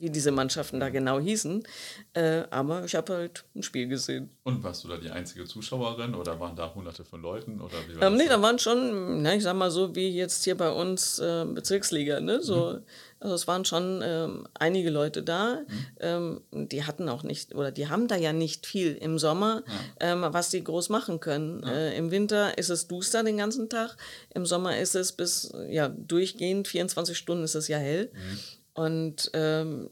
[0.00, 1.62] wie diese Mannschaften da genau hießen.
[2.14, 4.30] Äh, aber ich habe halt ein Spiel gesehen.
[4.44, 7.60] Und warst du da die einzige Zuschauerin oder waren da hunderte von Leuten?
[7.60, 10.44] Oder wie war ähm, nee, da waren schon, na, ich sag mal so, wie jetzt
[10.44, 12.42] hier bei uns äh, Bezirksliga, ne?
[12.42, 12.82] So, mhm.
[13.20, 15.62] Also es waren schon ähm, einige Leute da.
[15.66, 15.86] Mhm.
[16.00, 19.64] Ähm, die hatten auch nicht, oder die haben da ja nicht viel im Sommer,
[20.00, 20.12] ja.
[20.12, 21.62] ähm, was die groß machen können.
[21.64, 21.72] Ja.
[21.72, 23.96] Äh, Im Winter ist es duster den ganzen Tag.
[24.34, 28.10] Im Sommer ist es bis, ja, durchgehend, 24 Stunden ist es ja hell.
[28.12, 28.38] Mhm.
[28.78, 29.88] Und ähm,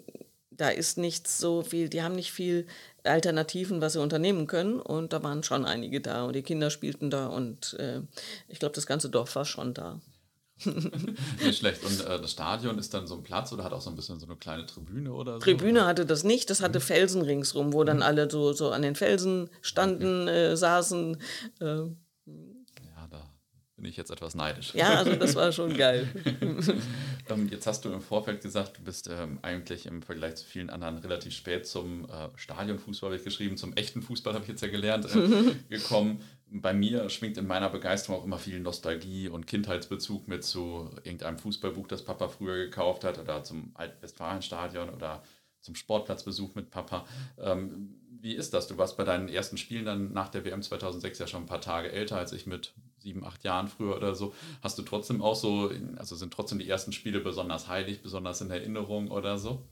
[0.52, 2.68] da ist nicht so viel, die haben nicht viel
[3.02, 4.80] Alternativen, was sie unternehmen können.
[4.80, 8.00] Und da waren schon einige da und die Kinder spielten da und äh,
[8.46, 10.00] ich glaube, das ganze Dorf war schon da.
[10.64, 11.82] nicht schlecht.
[11.84, 14.20] Und äh, das Stadion ist dann so ein Platz oder hat auch so ein bisschen
[14.20, 15.38] so eine kleine Tribüne oder so?
[15.40, 16.84] Tribüne hatte das nicht, das hatte mhm.
[16.84, 18.02] Felsen ringsrum, wo dann mhm.
[18.04, 20.52] alle so, so an den Felsen standen, okay.
[20.52, 21.20] äh, saßen.
[23.76, 24.72] Bin ich jetzt etwas neidisch.
[24.74, 26.08] Ja, also das war schon geil.
[27.28, 30.70] ähm, jetzt hast du im Vorfeld gesagt, du bist ähm, eigentlich im Vergleich zu vielen
[30.70, 34.62] anderen relativ spät zum äh, Stadionfußball, habe ich geschrieben, zum echten Fußball habe ich jetzt
[34.62, 36.22] ja gelernt, äh, gekommen.
[36.48, 41.38] Bei mir schwingt in meiner Begeisterung auch immer viel Nostalgie und Kindheitsbezug mit zu irgendeinem
[41.38, 45.22] Fußballbuch, das Papa früher gekauft hat oder zum Altwestfalenstadion oder
[45.60, 47.04] zum Sportplatzbesuch mit Papa.
[47.38, 48.68] Ähm, wie ist das?
[48.68, 51.60] Du warst bei deinen ersten Spielen dann nach der WM 2006 ja schon ein paar
[51.60, 54.34] Tage älter als ich mit sieben, acht Jahren früher oder so.
[54.62, 58.50] Hast du trotzdem auch so, also sind trotzdem die ersten Spiele besonders heilig, besonders in
[58.50, 59.62] Erinnerung oder so?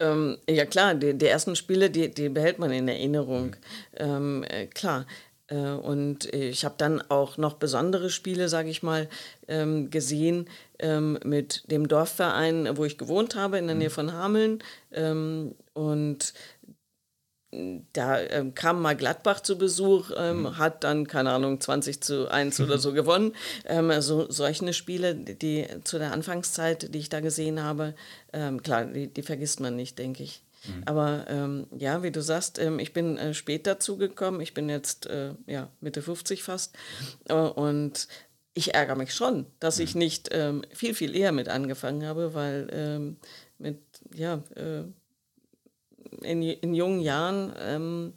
[0.00, 3.48] Ähm, ja klar, die, die, ersten Spiele, die, die behält man in Erinnerung.
[3.48, 3.54] Mhm.
[3.96, 5.06] Ähm, äh, klar.
[5.46, 9.08] Äh, und ich habe dann auch noch besondere Spiele, sage ich mal,
[9.48, 13.92] ähm, gesehen ähm, mit dem Dorfverein, wo ich gewohnt habe, in der Nähe mhm.
[13.92, 14.64] von Hameln.
[14.90, 16.32] Ähm, und
[17.92, 20.58] da ähm, kam mal Gladbach zu Besuch, ähm, mhm.
[20.58, 23.34] hat dann, keine Ahnung, 20 zu 1 oder so gewonnen.
[23.66, 27.94] Ähm, also solche Spiele, die zu der Anfangszeit, die ich da gesehen habe,
[28.32, 30.42] ähm, klar, die, die, vergisst man nicht, denke ich.
[30.66, 30.82] Mhm.
[30.86, 34.40] Aber ähm, ja, wie du sagst, ähm, ich bin äh, spät dazu gekommen.
[34.40, 36.74] Ich bin jetzt äh, ja, Mitte 50 fast.
[37.28, 38.08] Äh, und
[38.54, 40.00] ich ärgere mich schon, dass ich mhm.
[40.00, 40.30] nicht
[40.74, 43.16] viel, viel eher mit angefangen habe, weil
[43.62, 43.78] mit,
[44.14, 44.82] ja, äh,
[46.24, 48.12] in, in jungen Jahren ähm,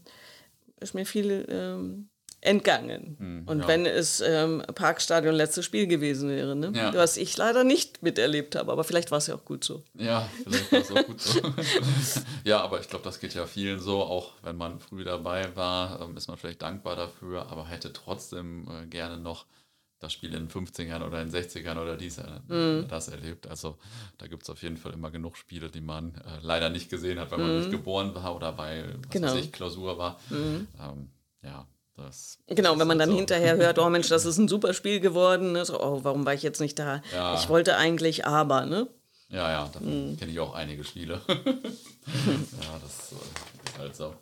[0.80, 2.10] ist mir viel ähm,
[2.46, 3.16] entgangen.
[3.20, 3.68] Hm, und ja.
[3.68, 6.72] wenn es ähm, Parkstadion letztes Spiel gewesen wäre, ne?
[6.76, 6.94] Ja.
[6.94, 9.84] was ich leider nicht miterlebt habe, aber vielleicht war es ja auch gut so.
[9.96, 11.42] Ja, vielleicht war es auch gut so.
[12.44, 16.02] ja, aber ich glaube, das geht ja vielen so, auch wenn man früh dabei war,
[16.02, 19.46] ähm, ist man vielleicht dankbar dafür, aber hätte trotzdem äh, gerne noch
[20.06, 22.88] das Spiel in den 50ern oder in den 60ern oder dies, mm.
[22.88, 23.48] das erlebt.
[23.48, 23.78] Also
[24.18, 27.20] da gibt es auf jeden Fall immer genug Spiele, die man äh, leider nicht gesehen
[27.20, 27.42] hat, weil mm.
[27.42, 27.72] man nicht mhm.
[27.72, 29.36] geboren war oder weil, genau.
[29.36, 30.20] ich, Klausur war.
[30.30, 30.68] Mm.
[30.80, 31.10] Ähm,
[31.44, 33.18] ja, das, genau, wenn man dann so.
[33.18, 35.54] hinterher hört, oh Mensch, das ist ein super Spiel geworden.
[35.54, 35.66] Ne?
[35.66, 37.02] So, oh, warum war ich jetzt nicht da?
[37.12, 37.36] Ja.
[37.36, 38.88] Ich wollte eigentlich aber, ne?
[39.30, 41.20] Ja, ja, da kenne ich auch einige Spiele.
[41.28, 41.36] ja,
[42.84, 44.14] das äh, ist halt so.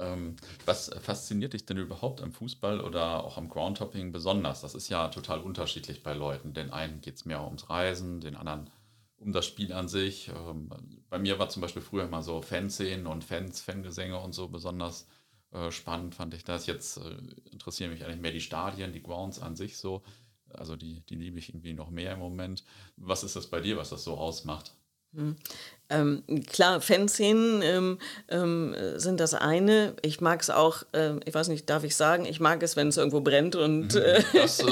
[0.00, 4.62] Ähm, was fasziniert dich denn überhaupt am Fußball oder auch am Groundhopping besonders?
[4.62, 6.54] Das ist ja total unterschiedlich bei Leuten.
[6.54, 8.70] Den einen geht es mehr ums Reisen, den anderen
[9.18, 10.28] um das Spiel an sich.
[10.28, 10.70] Ähm,
[11.10, 15.06] bei mir war zum Beispiel früher immer so Fanszenen und Fans, Fangesänge und so besonders
[15.52, 16.66] äh, spannend, fand ich das.
[16.66, 17.16] Jetzt äh,
[17.52, 20.02] interessieren mich eigentlich mehr die Stadien, die Grounds an sich so.
[20.52, 22.64] Also die, die liebe ich irgendwie noch mehr im Moment.
[22.96, 24.74] Was ist das bei dir, was das so ausmacht?
[25.14, 25.36] Hm.
[25.92, 29.94] Ähm, klar, Fanszenen ähm, ähm, sind das eine.
[30.02, 32.88] Ich mag es auch, äh, ich weiß nicht, darf ich sagen, ich mag es, wenn
[32.88, 33.94] es irgendwo brennt und.
[33.94, 34.00] Mhm.
[34.00, 34.66] Äh, das, äh,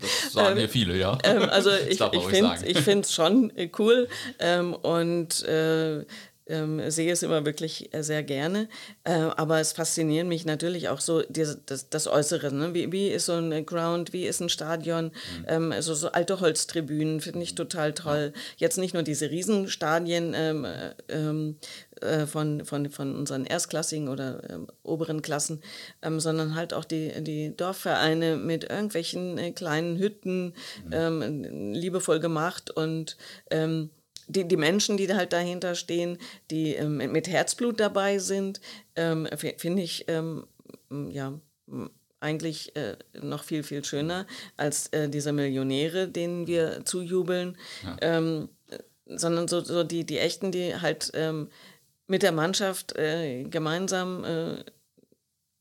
[0.00, 1.16] das, sagen ja viele, ja.
[1.22, 4.08] Ähm, also ich, ich finde es schon äh, cool.
[4.40, 6.04] Ähm, und äh,
[6.46, 8.68] ähm, sehe es immer wirklich äh, sehr gerne.
[9.04, 12.52] Äh, aber es fasziniert mich natürlich auch so diese, das, das Äußere.
[12.52, 12.74] Ne?
[12.74, 15.06] Wie, wie ist so ein Ground, wie ist ein Stadion?
[15.06, 15.44] Mhm.
[15.48, 18.32] Ähm, also so alte Holztribünen finde ich total toll.
[18.56, 21.56] Jetzt nicht nur diese Riesenstadien ähm, äh, ähm
[22.02, 25.62] äh, von, von, von unseren Erstklassigen oder ähm, oberen Klassen,
[26.02, 30.52] ähm, sondern halt auch die, die Dorfvereine mit irgendwelchen äh, kleinen Hütten,
[30.84, 31.72] mhm.
[31.72, 33.16] liebevoll gemacht und
[33.50, 33.88] ähm,
[34.28, 36.18] die, die Menschen, die halt dahinter stehen,
[36.50, 38.60] die ähm, mit Herzblut dabei sind,
[38.96, 41.32] ähm, finde ich ja
[42.20, 47.56] eigentlich äh, noch viel, viel schöner als äh, diese Millionäre, denen wir zujubeln.
[47.84, 47.96] Ja.
[48.00, 48.48] Ähm,
[49.06, 51.48] sondern so, so die, die echten, die halt ähm,
[52.08, 54.64] mit der Mannschaft äh, gemeinsam äh,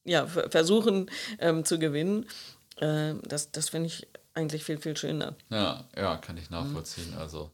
[0.03, 2.27] ja, versuchen ähm, zu gewinnen.
[2.77, 5.35] Das das finde ich eigentlich viel, viel schöner.
[5.49, 7.11] Ja, ja, kann ich nachvollziehen.
[7.11, 7.17] Mhm.
[7.17, 7.51] Also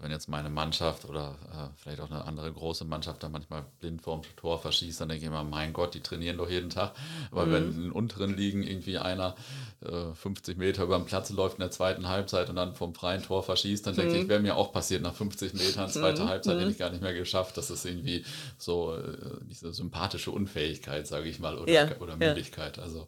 [0.00, 4.02] wenn jetzt meine Mannschaft oder äh, vielleicht auch eine andere große Mannschaft da manchmal blind
[4.02, 6.92] vorm Tor verschießt, dann denke ich immer, mein Gott, die trainieren doch jeden Tag.
[7.30, 7.52] Aber mhm.
[7.52, 9.34] wenn in unteren Ligen irgendwie einer
[9.82, 13.22] äh, 50 Meter über den Platz läuft in der zweiten Halbzeit und dann vom freien
[13.22, 14.28] Tor verschießt, dann denke ich, mhm.
[14.28, 16.28] wäre mir auch passiert nach 50 Metern, zweite mhm.
[16.28, 16.72] Halbzeit hätte mhm.
[16.72, 17.56] ich gar nicht mehr geschafft.
[17.56, 18.24] Das ist irgendwie
[18.58, 19.16] so äh,
[19.50, 21.88] diese sympathische Unfähigkeit, sage ich mal, oder, ja.
[22.00, 22.78] oder Müdigkeit.
[22.78, 22.82] Ja.
[22.84, 23.06] Also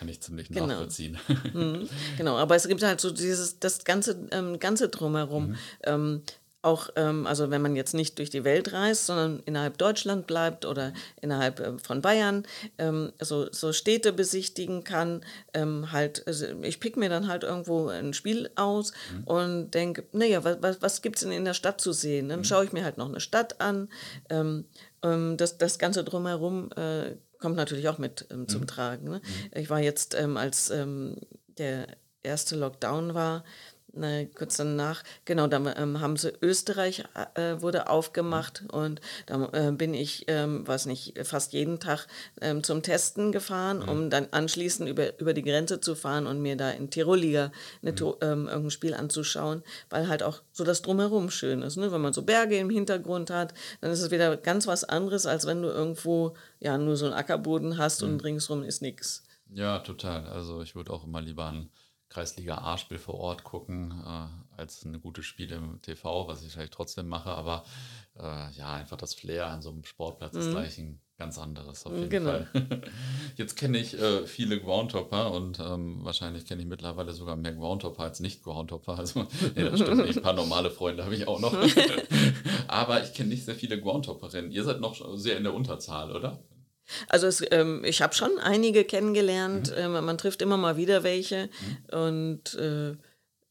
[0.00, 0.66] kann ich ziemlich genau.
[0.66, 1.18] nachvollziehen.
[1.52, 1.88] Mhm.
[2.16, 5.48] Genau, aber es gibt halt so dieses, das ganze, ähm, ganze Drumherum.
[5.48, 5.56] Mhm.
[5.84, 6.22] Ähm,
[6.62, 10.66] auch, ähm, also wenn man jetzt nicht durch die Welt reist, sondern innerhalb Deutschland bleibt
[10.66, 12.44] oder innerhalb äh, von Bayern,
[12.78, 17.88] ähm, so, so Städte besichtigen kann, ähm, halt, also ich pick mir dann halt irgendwo
[17.88, 19.24] ein Spiel aus mhm.
[19.24, 22.28] und denke, naja, was, was, was gibt es denn in der Stadt zu sehen?
[22.28, 22.44] Dann mhm.
[22.44, 23.88] schaue ich mir halt noch eine Stadt an.
[24.28, 24.66] Ähm,
[25.02, 28.66] ähm, das, das Ganze drumherum äh, kommt natürlich auch mit ähm, zum mhm.
[28.66, 29.04] Tragen.
[29.08, 29.22] Ne?
[29.24, 29.58] Mhm.
[29.58, 30.70] Ich war jetzt, als
[31.58, 31.86] der
[32.22, 33.44] erste Lockdown war,
[33.92, 39.72] na, kurz danach, genau, da ähm, haben sie Österreich äh, wurde aufgemacht und da äh,
[39.72, 42.06] bin ich, ähm, weiß nicht, fast jeden Tag
[42.40, 43.88] ähm, zum Testen gefahren, mhm.
[43.88, 47.92] um dann anschließend über, über die Grenze zu fahren und mir da in Tiroliga eine,
[47.92, 48.14] mhm.
[48.20, 51.76] ähm, irgendein Spiel anzuschauen, weil halt auch so das Drumherum schön ist.
[51.76, 51.90] Ne?
[51.92, 55.46] Wenn man so Berge im Hintergrund hat, dann ist es wieder ganz was anderes, als
[55.46, 58.08] wenn du irgendwo ja nur so einen Ackerboden hast mhm.
[58.10, 59.24] und ringsrum ist nichts.
[59.52, 60.26] Ja, total.
[60.26, 61.70] Also ich würde auch immer lieber an
[62.10, 66.74] Kreisliga A-Spiel vor Ort gucken, äh, als ein gutes Spiel im TV, was ich vielleicht
[66.74, 67.30] trotzdem mache.
[67.30, 67.64] Aber
[68.18, 70.40] äh, ja, einfach das Flair an so einem Sportplatz mhm.
[70.40, 72.30] ist gleich ein ganz anderes auf jeden genau.
[72.30, 72.48] Fall.
[73.36, 78.02] Jetzt kenne ich äh, viele Groundhopper und ähm, wahrscheinlich kenne ich mittlerweile sogar mehr Groundhopper
[78.04, 78.98] als Nicht-Groundhopper.
[78.98, 79.20] Also,
[79.54, 80.16] nee, das stimmt nicht.
[80.16, 81.54] Ein paar normale Freunde habe ich auch noch.
[82.68, 84.50] Aber ich kenne nicht sehr viele Groundhopperinnen.
[84.50, 86.42] Ihr seid noch sehr in der Unterzahl, oder?
[87.08, 89.70] Also es, ähm, ich habe schon einige kennengelernt.
[89.70, 89.96] Mhm.
[89.96, 91.48] Ähm, man trifft immer mal wieder welche.
[91.90, 91.98] Mhm.
[91.98, 92.90] Und äh,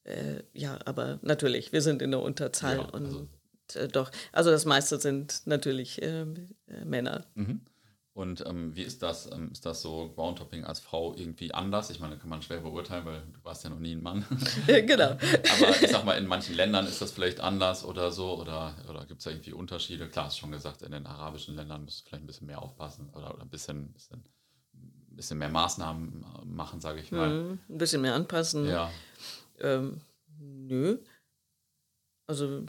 [0.09, 2.77] äh, ja, aber natürlich, wir sind in der Unterzahl.
[2.77, 3.19] Ja, also.
[3.19, 3.29] Und
[3.75, 7.25] äh, doch, also das meiste sind natürlich ähm, äh, Männer.
[7.35, 7.61] Mhm.
[8.19, 9.31] Und ähm, wie ist das?
[9.31, 11.89] Ähm, ist das so Groundhopping als Frau irgendwie anders?
[11.89, 14.25] Ich meine, kann man schwer beurteilen, weil du warst ja noch nie ein Mann.
[14.67, 15.11] genau.
[15.11, 18.37] Aber ich sag mal, in manchen Ländern ist das vielleicht anders oder so.
[18.37, 20.09] Oder, oder gibt es da irgendwie Unterschiede?
[20.09, 23.09] Klar, hast schon gesagt, in den arabischen Ländern musst du vielleicht ein bisschen mehr aufpassen
[23.13, 24.21] oder, oder ein bisschen, bisschen,
[25.11, 27.29] bisschen mehr Maßnahmen machen, sage ich mal.
[27.29, 28.67] Mhm, ein bisschen mehr anpassen.
[28.67, 28.91] Ja.
[29.61, 30.01] Ähm,
[30.41, 30.97] nö.
[32.27, 32.65] Also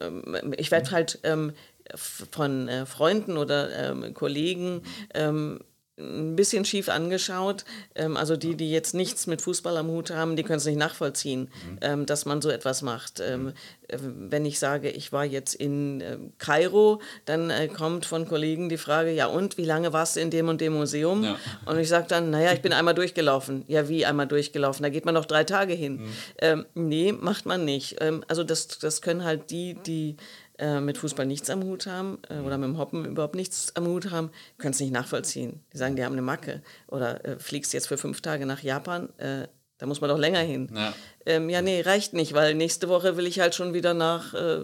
[0.00, 1.52] ähm, ich werde halt ähm,
[1.94, 4.82] von äh, Freunden oder ähm, Kollegen
[5.14, 5.60] ähm,
[5.98, 7.64] ein bisschen schief angeschaut.
[7.94, 10.78] Ähm, also die, die jetzt nichts mit Fußball am Hut haben, die können es nicht
[10.78, 11.78] nachvollziehen, mhm.
[11.80, 13.20] ähm, dass man so etwas macht.
[13.20, 13.52] Ähm,
[13.88, 18.76] äh, wenn ich sage, ich war jetzt in Kairo, dann äh, kommt von Kollegen die
[18.76, 21.24] Frage, ja und, wie lange warst du in dem und dem Museum?
[21.24, 21.38] Ja.
[21.64, 23.64] Und ich sage dann, naja, ich bin einmal durchgelaufen.
[23.66, 24.82] Ja, wie einmal durchgelaufen?
[24.82, 25.96] Da geht man doch drei Tage hin.
[25.96, 26.10] Mhm.
[26.38, 27.96] Ähm, nee, macht man nicht.
[28.28, 30.16] Also das, das können halt die, die
[30.58, 33.86] äh, mit Fußball nichts am Hut haben äh, oder mit dem Hoppen überhaupt nichts am
[33.86, 35.60] Hut haben, können es nicht nachvollziehen.
[35.72, 36.62] Die sagen, die haben eine Macke.
[36.88, 40.40] Oder äh, fliegst jetzt für fünf Tage nach Japan, äh, da muss man doch länger
[40.40, 40.70] hin.
[40.74, 40.94] Ja.
[41.26, 44.60] Ähm, ja, nee, reicht nicht, weil nächste Woche will ich halt schon wieder nach äh,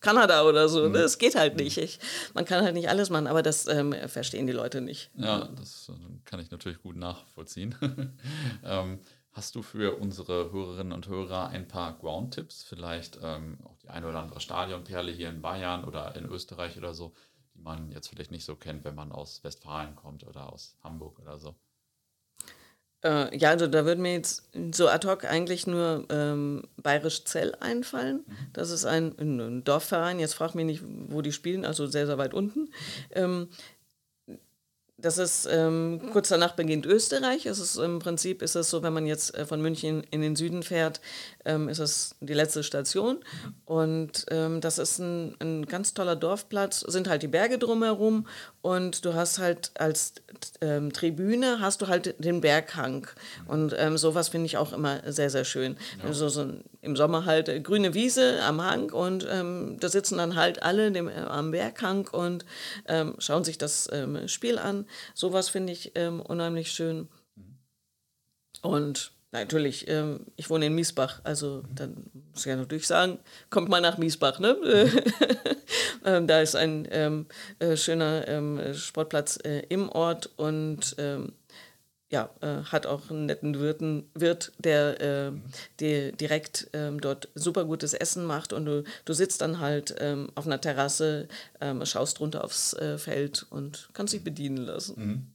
[0.00, 0.88] Kanada oder so.
[0.88, 0.94] Mhm.
[0.94, 1.78] Das geht halt nicht.
[1.78, 1.98] Ich,
[2.32, 5.10] man kann halt nicht alles machen, aber das ähm, verstehen die Leute nicht.
[5.14, 5.90] Ja, das
[6.24, 7.74] kann ich natürlich gut nachvollziehen.
[8.64, 9.00] ähm,
[9.36, 12.62] Hast du für unsere Hörerinnen und Hörer ein paar Ground-Tipps?
[12.62, 16.94] Vielleicht ähm, auch die eine oder andere Stadionperle hier in Bayern oder in Österreich oder
[16.94, 17.12] so,
[17.54, 21.18] die man jetzt vielleicht nicht so kennt, wenn man aus Westfalen kommt oder aus Hamburg
[21.18, 21.54] oder so?
[23.04, 27.54] Äh, ja, also da würde mir jetzt so ad hoc eigentlich nur ähm, Bayerisch Zell
[27.60, 28.24] einfallen.
[28.26, 28.36] Mhm.
[28.54, 30.18] Das ist ein, ein, Dorfverein.
[30.18, 32.70] Jetzt frag mich nicht, wo die spielen, also sehr, sehr weit unten.
[33.10, 33.50] Ähm,
[35.06, 37.46] das ist ähm, kurz danach beginnt Österreich.
[37.46, 40.34] Es ist im Prinzip ist es so, wenn man jetzt äh, von München in den
[40.34, 41.00] Süden fährt,
[41.46, 43.18] ähm, ist es die letzte Station.
[43.64, 46.80] Und ähm, das ist ein, ein ganz toller Dorfplatz.
[46.80, 48.26] Sind halt die Berge drumherum
[48.62, 50.14] und du hast halt als
[50.60, 53.06] ähm, Tribüne hast du halt den Berghang.
[53.46, 55.76] Und ähm, sowas finde ich auch immer sehr sehr schön.
[55.98, 56.08] Ja.
[56.08, 56.46] Also so
[56.82, 60.92] im Sommer halt äh, grüne Wiese am Hang und ähm, da sitzen dann halt alle
[60.92, 62.44] dem, äh, am Berghang und
[62.86, 63.88] ähm, schauen sich das
[64.26, 64.86] Spiel an.
[65.14, 67.08] Sowas finde ich unheimlich schön.
[68.62, 73.18] Und natürlich, ähm, ich wohne in Miesbach, also dann muss ich ja natürlich sagen,
[73.50, 74.56] kommt mal nach Miesbach, ne?
[76.04, 77.26] ähm, da ist ein ähm,
[77.58, 81.32] äh, schöner ähm, Sportplatz äh, im Ort und ähm,
[82.08, 85.32] ja, äh, hat auch einen netten Wirten, Wirt, der, äh,
[85.80, 90.30] der direkt ähm, dort super gutes Essen macht und du, du sitzt dann halt ähm,
[90.36, 91.28] auf einer Terrasse,
[91.60, 94.94] ähm, schaust runter aufs äh, Feld und kannst dich bedienen lassen.
[94.96, 95.26] Mhm.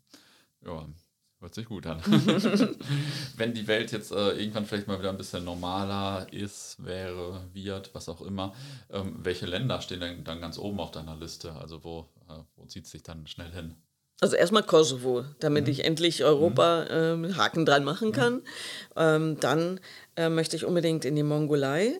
[0.66, 0.88] Ja,
[1.42, 2.02] hört sich gut an.
[3.38, 7.94] Wenn die Welt jetzt äh, irgendwann vielleicht mal wieder ein bisschen normaler ist, wäre, wird,
[7.94, 8.54] was auch immer,
[8.92, 11.54] ähm, welche Länder stehen denn dann ganz oben auf deiner Liste?
[11.54, 13.76] Also wo, äh, wo zieht es sich dann schnell hin?
[14.22, 15.72] Also erstmal Kosovo, damit mhm.
[15.72, 18.14] ich endlich Europa ähm, Haken dran machen mhm.
[18.14, 18.42] kann.
[18.96, 19.80] Ähm, dann
[20.16, 22.00] äh, möchte ich unbedingt in die Mongolei,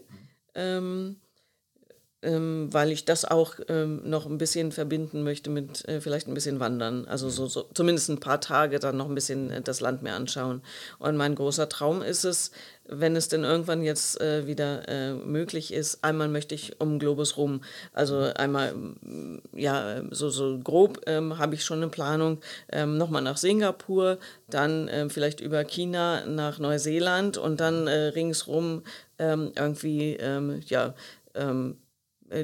[2.24, 6.34] ähm, weil ich das auch ähm, noch ein bisschen verbinden möchte mit äh, vielleicht ein
[6.34, 7.07] bisschen Wandern.
[7.07, 10.15] Also so, so, zumindest ein paar Tage dann noch ein bisschen äh, das Land mehr
[10.15, 10.61] anschauen.
[10.99, 12.51] Und mein großer Traum ist es,
[12.86, 17.38] wenn es denn irgendwann jetzt äh, wieder äh, möglich ist, einmal möchte ich um Globus
[17.38, 17.61] rum.
[17.93, 22.39] Also einmal, mm, ja, so, so grob ähm, habe ich schon eine Planung,
[22.72, 24.19] ähm, nochmal nach Singapur,
[24.49, 28.84] dann ähm, vielleicht über China nach Neuseeland und dann äh, ringsrum
[29.17, 30.93] ähm, irgendwie, ähm, ja,
[31.34, 31.91] ähm, äh,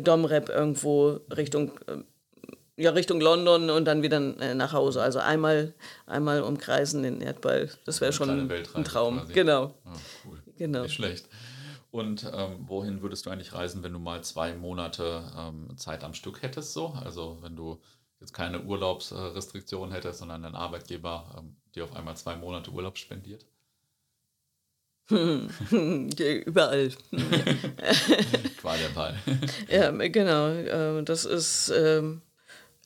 [0.01, 1.97] Domrep irgendwo Richtung äh,
[2.79, 5.01] ja, Richtung London und dann wieder äh, nach Hause.
[5.01, 5.73] Also einmal,
[6.05, 7.71] einmal umkreisen den Erdball.
[7.85, 9.17] Das wäre schon ein Traum.
[9.17, 9.33] Quasi.
[9.33, 9.73] Genau.
[9.83, 9.89] Oh,
[10.25, 10.43] cool.
[10.57, 10.83] genau.
[10.83, 11.27] Nicht schlecht.
[11.89, 16.13] Und ähm, wohin würdest du eigentlich reisen, wenn du mal zwei Monate ähm, Zeit am
[16.13, 16.73] Stück hättest?
[16.73, 16.89] So?
[17.03, 17.81] Also wenn du
[18.19, 23.45] jetzt keine Urlaubsrestriktion hättest, sondern dein Arbeitgeber ähm, dir auf einmal zwei Monate Urlaub spendiert?
[26.45, 26.91] Überall.
[28.59, 29.15] Qual der Ball.
[29.69, 30.49] ja, genau.
[30.49, 32.21] Äh, das ist ähm,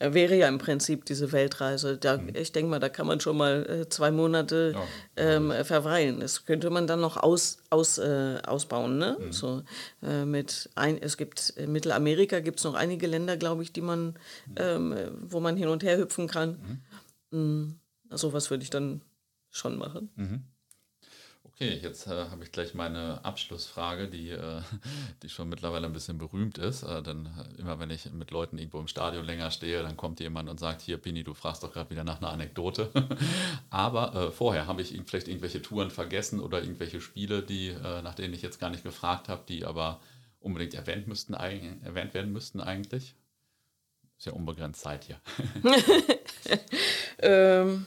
[0.02, 1.98] wäre ja im Prinzip diese Weltreise.
[1.98, 2.30] Da, mhm.
[2.36, 4.84] Ich denke mal, da kann man schon mal äh, zwei Monate ja,
[5.16, 6.20] ähm, verweilen.
[6.20, 8.98] Das könnte man dann noch aus, aus, äh, ausbauen.
[8.98, 9.18] Ne?
[9.20, 9.32] Mhm.
[9.32, 9.64] So,
[10.02, 13.82] äh, mit ein, es gibt in Mittelamerika gibt es noch einige Länder, glaube ich, die
[13.82, 14.08] man,
[14.48, 14.56] mhm.
[14.58, 16.82] ähm, wo man hin und her hüpfen kann.
[17.32, 17.40] Mhm.
[17.40, 19.02] Mm, so was würde ich dann
[19.52, 20.10] schon machen.
[21.62, 24.62] Okay, jetzt äh, habe ich gleich meine Abschlussfrage, die, äh,
[25.22, 26.82] die schon mittlerweile ein bisschen berühmt ist.
[26.82, 30.20] Äh, denn äh, immer wenn ich mit Leuten irgendwo im Stadion länger stehe, dann kommt
[30.22, 32.90] jemand und sagt, hier Pini, du fragst doch gerade wieder nach einer Anekdote.
[33.70, 38.16] Aber äh, vorher habe ich vielleicht irgendwelche Touren vergessen oder irgendwelche Spiele, die, äh, nach
[38.16, 40.02] denen ich jetzt gar nicht gefragt habe, die aber
[40.40, 43.14] unbedingt erwähnt, müssten, erwähnt werden müssten eigentlich.
[44.18, 45.22] Ist ja unbegrenzt Zeit hier.
[47.20, 47.86] ähm,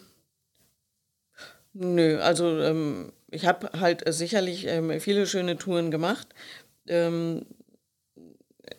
[1.72, 6.28] nö, also ähm ich habe halt sicherlich ähm, viele schöne Touren gemacht.
[6.86, 7.46] Ähm,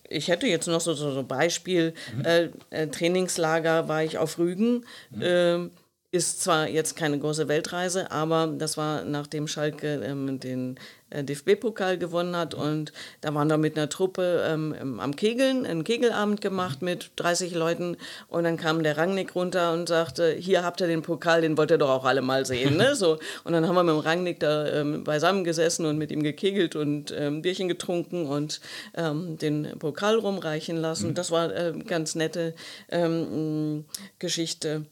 [0.09, 2.25] ich hätte jetzt noch so, so, so Beispiel, mhm.
[2.25, 4.85] äh, äh, Trainingslager war ich auf Rügen.
[5.11, 5.71] Mhm.
[6.15, 11.97] Ist zwar jetzt keine große Weltreise, aber das war nachdem Schalke ähm, den äh, DFB-Pokal
[11.97, 16.81] gewonnen hat und da waren wir mit einer Truppe ähm, am Kegeln, einen Kegelabend gemacht
[16.81, 17.97] mit 30 Leuten
[18.29, 21.71] und dann kam der Rangnick runter und sagte, hier habt ihr den Pokal, den wollt
[21.71, 22.77] ihr doch auch alle mal sehen.
[22.77, 22.95] Ne?
[22.95, 26.23] So, und dann haben wir mit dem Rangnick da ähm, beisammen gesessen und mit ihm
[26.23, 28.61] gekegelt und ähm, Bierchen getrunken und
[28.95, 31.13] ähm, den Pokal rumreichen lassen.
[31.13, 32.55] Das war äh, ganz nette
[32.89, 33.83] ähm,
[34.17, 34.85] Geschichte.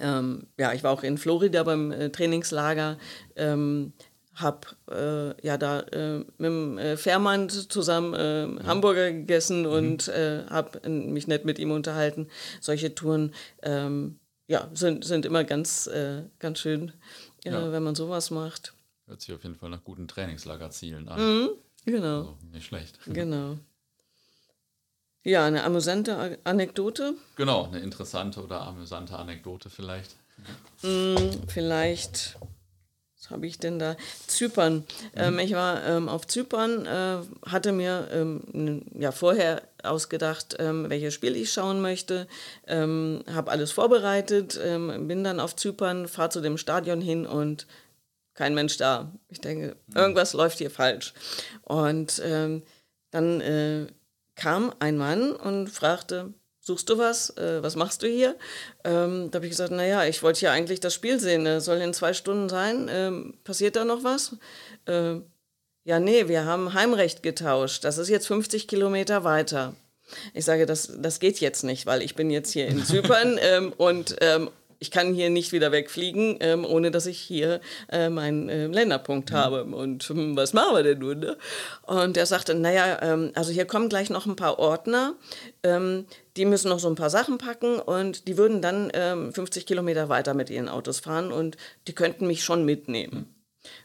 [0.00, 2.98] Ähm, ja, ich war auch in Florida beim äh, Trainingslager.
[3.36, 3.92] Ähm,
[4.36, 8.66] habe äh, ja da äh, mit dem äh, Fährmann zusammen äh, mhm.
[8.66, 9.66] Hamburger gegessen mhm.
[9.66, 12.28] und äh, habe mich nett mit ihm unterhalten.
[12.60, 15.90] Solche Touren ähm, ja, sind, sind immer ganz,
[16.38, 16.92] ganz schön,
[17.42, 17.72] ja.
[17.72, 18.74] wenn man sowas macht.
[19.06, 21.20] Hört sich auf jeden Fall nach guten Trainingslagerzielen an.
[21.20, 21.48] Mhm,
[21.84, 22.18] genau.
[22.18, 23.00] Also nicht schlecht.
[23.06, 23.58] Genau.
[25.26, 27.14] Ja, eine amüsante Anekdote.
[27.34, 30.14] Genau, eine interessante oder amüsante Anekdote vielleicht.
[30.82, 31.16] Mm,
[31.48, 32.38] vielleicht,
[33.18, 33.96] was habe ich denn da?
[34.28, 34.76] Zypern.
[34.76, 34.84] Mhm.
[35.16, 41.14] Ähm, ich war ähm, auf Zypern, äh, hatte mir ähm, ja vorher ausgedacht, ähm, welches
[41.14, 42.28] Spiel ich schauen möchte,
[42.68, 47.66] ähm, habe alles vorbereitet, ähm, bin dann auf Zypern, fahre zu dem Stadion hin und
[48.34, 49.10] kein Mensch da.
[49.28, 49.96] Ich denke, mhm.
[49.96, 51.14] irgendwas läuft hier falsch.
[51.62, 52.22] Und
[53.10, 53.86] dann äh,
[54.36, 57.30] kam ein Mann und fragte, suchst du was?
[57.36, 58.36] Äh, was machst du hier?
[58.84, 61.46] Ähm, da habe ich gesagt, naja, ich wollte ja eigentlich das Spiel sehen.
[61.46, 62.88] Äh, soll in zwei Stunden sein.
[62.90, 64.36] Ähm, passiert da noch was?
[64.86, 65.20] Äh,
[65.84, 67.84] ja, nee, wir haben Heimrecht getauscht.
[67.84, 69.74] Das ist jetzt 50 Kilometer weiter.
[70.34, 73.72] Ich sage, das, das geht jetzt nicht, weil ich bin jetzt hier in Zypern ähm,
[73.76, 77.60] und ähm, ich kann hier nicht wieder wegfliegen, ähm, ohne dass ich hier
[77.90, 79.34] äh, meinen äh, Länderpunkt mhm.
[79.34, 79.64] habe.
[79.64, 81.20] Und hm, was machen wir denn nun?
[81.20, 81.36] Ne?
[81.82, 85.14] Und er sagte, naja, ähm, also hier kommen gleich noch ein paar Ordner,
[85.62, 86.06] ähm,
[86.36, 88.90] die müssen noch so ein paar Sachen packen und die würden dann
[89.32, 91.56] 50 ähm, Kilometer weiter mit ihren Autos fahren und
[91.86, 93.34] die könnten mich schon mitnehmen.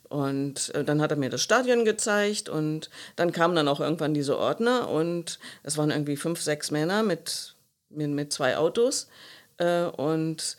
[0.09, 4.13] Und äh, dann hat er mir das Stadion gezeigt und dann kamen dann auch irgendwann
[4.13, 7.55] diese Ordner und es waren irgendwie fünf, sechs Männer mit,
[7.89, 9.07] mit, mit zwei Autos.
[9.57, 10.57] Äh, und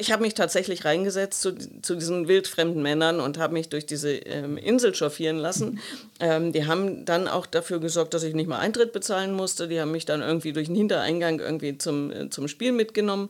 [0.00, 4.12] ich habe mich tatsächlich reingesetzt zu, zu diesen wildfremden Männern und habe mich durch diese
[4.12, 5.78] ähm, Insel chauffieren lassen.
[6.18, 9.68] Ähm, die haben dann auch dafür gesorgt, dass ich nicht mal Eintritt bezahlen musste.
[9.68, 13.28] Die haben mich dann irgendwie durch den Hintereingang irgendwie zum, äh, zum Spiel mitgenommen,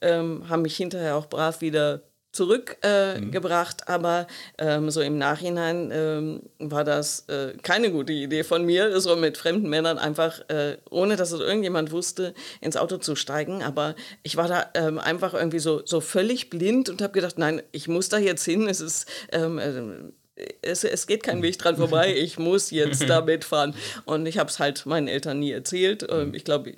[0.00, 2.02] ähm, haben mich hinterher auch brav wieder
[2.36, 3.94] zurückgebracht, äh, mhm.
[3.94, 4.26] aber
[4.58, 9.38] ähm, so im Nachhinein ähm, war das äh, keine gute Idee von mir, so mit
[9.38, 13.62] fremden Männern einfach, äh, ohne dass es irgendjemand wusste, ins Auto zu steigen.
[13.62, 17.62] Aber ich war da ähm, einfach irgendwie so, so völlig blind und habe gedacht, nein,
[17.72, 18.68] ich muss da jetzt hin.
[18.68, 20.12] Es ist ähm, äh,
[20.60, 23.74] es, es geht kein Weg dran vorbei, ich muss jetzt da mitfahren.
[24.04, 26.06] Und ich habe es halt meinen Eltern nie erzählt.
[26.10, 26.74] Ähm, ich glaube,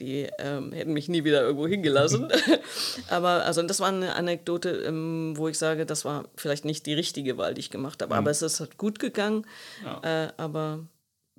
[0.00, 2.28] die ähm, hätten mich nie wieder irgendwo hingelassen.
[3.08, 6.94] aber also das war eine Anekdote, ähm, wo ich sage, das war vielleicht nicht die
[6.94, 8.14] richtige Wahl, die ich gemacht habe.
[8.14, 8.18] Mhm.
[8.18, 9.46] Aber es ist halt gut gegangen.
[9.84, 10.26] Ja.
[10.26, 10.86] Äh, aber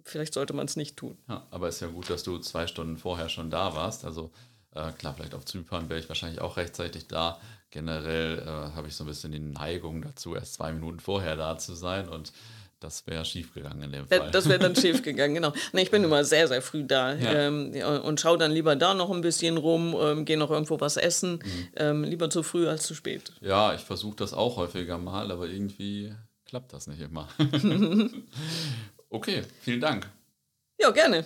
[0.04, 1.18] vielleicht sollte man es nicht tun.
[1.28, 4.06] Ja, aber es ist ja gut, dass du zwei Stunden vorher schon da warst.
[4.06, 4.32] Also
[4.72, 7.40] äh, klar, vielleicht auf Zypern wäre ich wahrscheinlich auch rechtzeitig da.
[7.70, 11.58] Generell äh, habe ich so ein bisschen die Neigung dazu, erst zwei Minuten vorher da
[11.58, 12.32] zu sein und
[12.80, 14.32] das wäre schiefgegangen in dem Fall.
[14.32, 15.54] Das wäre dann schiefgegangen, genau.
[15.74, 17.48] Nee, ich bin immer sehr, sehr früh da ja.
[17.48, 17.74] ähm,
[18.04, 21.40] und schaue dann lieber da noch ein bisschen rum, ähm, gehe noch irgendwo was essen.
[21.44, 21.68] Mhm.
[21.76, 23.34] Ähm, lieber zu früh als zu spät.
[23.42, 26.14] Ja, ich versuche das auch häufiger mal, aber irgendwie
[26.46, 27.28] klappt das nicht immer.
[29.10, 30.10] okay, vielen Dank.
[30.80, 31.26] Ja, gerne.